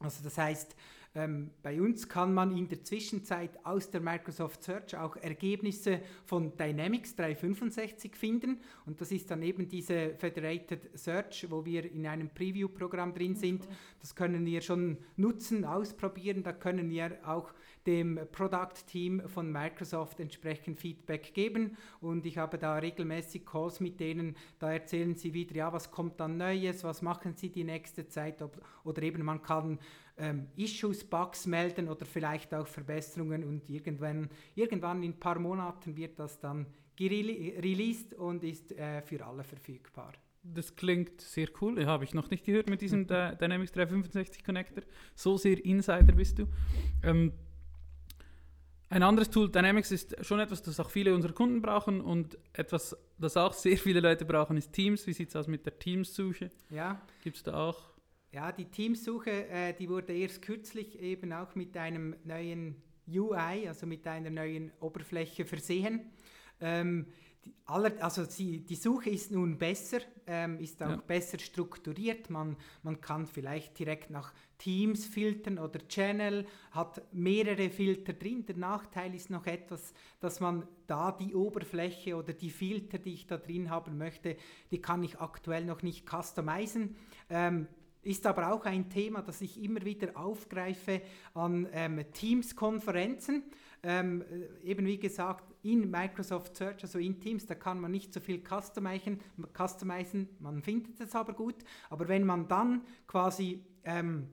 Also 0.00 0.24
das 0.24 0.36
heißt, 0.38 0.74
ähm, 1.14 1.50
bei 1.60 1.80
uns 1.80 2.08
kann 2.08 2.32
man 2.32 2.56
in 2.56 2.68
der 2.68 2.84
Zwischenzeit 2.84 3.64
aus 3.64 3.90
der 3.90 4.00
Microsoft 4.00 4.62
Search 4.62 4.96
auch 4.96 5.16
Ergebnisse 5.16 6.00
von 6.24 6.56
Dynamics 6.56 7.16
365 7.16 8.14
finden 8.14 8.60
und 8.86 9.00
das 9.00 9.10
ist 9.10 9.28
dann 9.28 9.42
eben 9.42 9.68
diese 9.68 10.14
Federated 10.14 10.96
Search, 10.96 11.50
wo 11.50 11.64
wir 11.64 11.90
in 11.90 12.06
einem 12.06 12.30
Preview-Programm 12.30 13.12
drin 13.12 13.34
sind. 13.34 13.66
Das 14.00 14.14
können 14.14 14.46
wir 14.46 14.60
schon 14.60 14.98
nutzen, 15.16 15.64
ausprobieren, 15.64 16.44
da 16.44 16.52
können 16.52 16.88
wir 16.88 17.18
auch 17.26 17.52
dem 17.90 18.20
Product-Team 18.30 19.22
von 19.26 19.50
Microsoft 19.50 20.20
entsprechend 20.20 20.78
Feedback 20.78 21.34
geben 21.34 21.76
und 22.00 22.24
ich 22.24 22.38
habe 22.38 22.56
da 22.56 22.76
regelmäßig 22.76 23.44
Calls 23.44 23.80
mit 23.80 23.98
denen, 23.98 24.36
da 24.60 24.72
erzählen 24.72 25.16
sie 25.16 25.34
wieder, 25.34 25.56
ja, 25.56 25.72
was 25.72 25.90
kommt 25.90 26.20
dann 26.20 26.36
Neues, 26.36 26.84
was 26.84 27.02
machen 27.02 27.34
sie 27.34 27.48
die 27.48 27.64
nächste 27.64 28.06
Zeit 28.06 28.44
oder 28.84 29.02
eben 29.02 29.24
man 29.24 29.42
kann 29.42 29.80
ähm, 30.16 30.46
Issues, 30.54 31.02
Bugs 31.02 31.46
melden 31.46 31.88
oder 31.88 32.06
vielleicht 32.06 32.54
auch 32.54 32.68
Verbesserungen 32.68 33.42
und 33.42 33.68
irgendwann, 33.68 34.28
irgendwann 34.54 35.02
in 35.02 35.10
ein 35.10 35.18
paar 35.18 35.40
Monaten 35.40 35.96
wird 35.96 36.16
das 36.20 36.38
dann 36.38 36.66
released 37.00 38.14
und 38.14 38.44
ist 38.44 38.70
äh, 38.72 39.02
für 39.02 39.26
alle 39.26 39.42
verfügbar. 39.42 40.12
Das 40.42 40.76
klingt 40.76 41.20
sehr 41.20 41.48
cool. 41.60 41.84
Habe 41.84 42.04
ich 42.04 42.14
noch 42.14 42.30
nicht 42.30 42.44
gehört 42.44 42.70
mit 42.70 42.80
diesem 42.80 43.06
Dynamics 43.06 43.72
365 43.72 44.44
Connector. 44.44 44.84
So 45.14 45.36
sehr 45.36 45.62
Insider 45.64 46.12
bist 46.12 46.38
du. 46.38 46.46
Ähm, 47.02 47.32
ein 48.90 49.04
anderes 49.04 49.30
Tool, 49.30 49.48
Dynamics, 49.48 49.92
ist 49.92 50.26
schon 50.26 50.40
etwas, 50.40 50.62
das 50.62 50.80
auch 50.80 50.90
viele 50.90 51.14
unserer 51.14 51.32
Kunden 51.32 51.62
brauchen 51.62 52.00
und 52.00 52.36
etwas, 52.52 52.96
das 53.18 53.36
auch 53.36 53.52
sehr 53.52 53.78
viele 53.78 54.00
Leute 54.00 54.24
brauchen, 54.24 54.56
ist 54.56 54.72
Teams. 54.72 55.06
Wie 55.06 55.12
sieht 55.12 55.28
es 55.28 55.36
aus 55.36 55.46
mit 55.46 55.64
der 55.64 55.78
Teams-Suche? 55.78 56.50
Ja. 56.70 57.00
Gibt 57.22 57.36
es 57.36 57.42
da 57.44 57.54
auch? 57.54 57.90
Ja, 58.32 58.50
die 58.50 58.64
Teamsuche, 58.64 59.48
äh, 59.48 59.74
die 59.74 59.88
wurde 59.88 60.12
erst 60.12 60.42
kürzlich 60.42 61.00
eben 61.00 61.32
auch 61.32 61.54
mit 61.54 61.76
einem 61.76 62.16
neuen 62.24 62.82
UI, 63.08 63.68
also 63.68 63.86
mit 63.86 64.06
einer 64.06 64.30
neuen 64.30 64.72
Oberfläche 64.80 65.44
versehen. 65.44 66.10
Ähm, 66.60 67.06
die, 67.44 67.54
aller, 67.64 67.92
also 68.02 68.24
sie, 68.24 68.60
die 68.60 68.74
Suche 68.74 69.10
ist 69.10 69.30
nun 69.30 69.56
besser, 69.56 70.00
ähm, 70.26 70.58
ist 70.58 70.82
auch 70.82 70.90
ja. 70.90 70.96
besser 70.96 71.38
strukturiert. 71.38 72.28
Man, 72.28 72.56
man 72.82 73.00
kann 73.00 73.26
vielleicht 73.26 73.78
direkt 73.78 74.10
nach 74.10 74.34
Teams 74.58 75.06
filtern 75.06 75.58
oder 75.58 75.78
Channel, 75.88 76.46
hat 76.72 77.02
mehrere 77.12 77.70
Filter 77.70 78.12
drin. 78.12 78.44
Der 78.44 78.56
Nachteil 78.56 79.14
ist 79.14 79.30
noch 79.30 79.46
etwas, 79.46 79.94
dass 80.20 80.40
man 80.40 80.66
da 80.86 81.12
die 81.12 81.34
Oberfläche 81.34 82.16
oder 82.16 82.34
die 82.34 82.50
Filter, 82.50 82.98
die 82.98 83.14
ich 83.14 83.26
da 83.26 83.38
drin 83.38 83.70
haben 83.70 83.96
möchte, 83.96 84.36
die 84.70 84.82
kann 84.82 85.02
ich 85.02 85.18
aktuell 85.18 85.64
noch 85.64 85.82
nicht 85.82 86.06
customizen. 86.06 86.96
Ähm, 87.30 87.68
ist 88.02 88.26
aber 88.26 88.52
auch 88.52 88.64
ein 88.64 88.88
Thema, 88.88 89.22
das 89.22 89.40
ich 89.40 89.62
immer 89.62 89.84
wieder 89.84 90.16
aufgreife 90.16 91.02
an 91.34 91.68
ähm, 91.72 92.02
Teams-Konferenzen. 92.12 93.44
Ähm, 93.82 94.22
äh, 94.22 94.68
eben 94.68 94.86
wie 94.86 94.98
gesagt, 94.98 95.44
in 95.62 95.90
Microsoft 95.90 96.56
Search, 96.56 96.82
also 96.82 96.98
in 96.98 97.20
Teams, 97.20 97.46
da 97.46 97.54
kann 97.54 97.80
man 97.80 97.90
nicht 97.90 98.12
so 98.12 98.20
viel 98.20 98.42
customizen, 98.42 99.20
customizen 99.56 100.28
man 100.38 100.62
findet 100.62 101.00
es 101.00 101.14
aber 101.14 101.32
gut. 101.32 101.56
Aber 101.88 102.08
wenn 102.08 102.24
man 102.24 102.48
dann 102.48 102.82
quasi 103.06 103.64
ähm, 103.84 104.28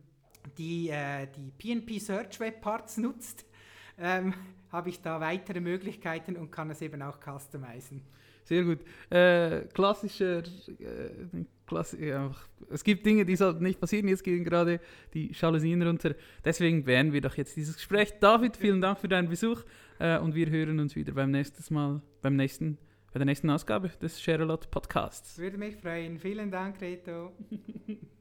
die, 0.57 0.89
äh, 0.89 1.27
die 1.27 1.51
PNP 1.51 1.99
Search 1.99 2.39
Web 2.39 2.61
Parts 2.61 2.97
nutzt, 2.97 3.45
ähm, 3.97 4.33
habe 4.71 4.89
ich 4.89 5.01
da 5.01 5.19
weitere 5.21 5.61
Möglichkeiten 5.61 6.35
und 6.35 6.51
kann 6.51 6.69
es 6.69 6.81
eben 6.81 7.01
auch 7.01 7.19
customizen. 7.19 8.03
Sehr 8.47 8.63
gut. 8.63 8.79
Äh, 9.09 9.65
klassischer, 9.73 10.39
äh, 10.39 11.43
Klassi 11.65 12.05
ja, 12.05 12.31
es 12.69 12.81
gibt 12.81 13.05
Dinge, 13.05 13.25
die 13.25 13.35
sollten 13.35 13.61
nicht 13.61 13.77
passieren. 13.77 14.07
Jetzt 14.07 14.23
gehen 14.23 14.45
gerade 14.45 14.79
die 15.13 15.33
Jalousien 15.33 15.81
runter. 15.81 16.15
Deswegen 16.45 16.85
beenden 16.85 17.11
wir 17.11 17.19
doch 17.19 17.35
jetzt 17.35 17.57
dieses 17.57 17.75
Gespräch. 17.75 18.13
David, 18.21 18.55
vielen 18.55 18.79
Dank 18.79 18.99
für 18.99 19.09
deinen 19.09 19.27
Besuch 19.27 19.63
äh, 19.99 20.17
und 20.17 20.33
wir 20.33 20.49
hören 20.49 20.79
uns 20.79 20.95
wieder 20.95 21.11
beim 21.11 21.31
nächsten 21.31 21.73
Mal, 21.73 22.01
beim 22.21 22.37
nächsten, 22.37 22.77
bei 23.11 23.19
der 23.19 23.25
nächsten 23.25 23.49
Ausgabe 23.49 23.89
des 24.01 24.21
Sherlock 24.21 24.71
Podcasts. 24.71 25.37
Würde 25.37 25.57
mich 25.57 25.75
freuen. 25.75 26.17
Vielen 26.17 26.49
Dank, 26.49 26.79
Reto. 26.79 27.33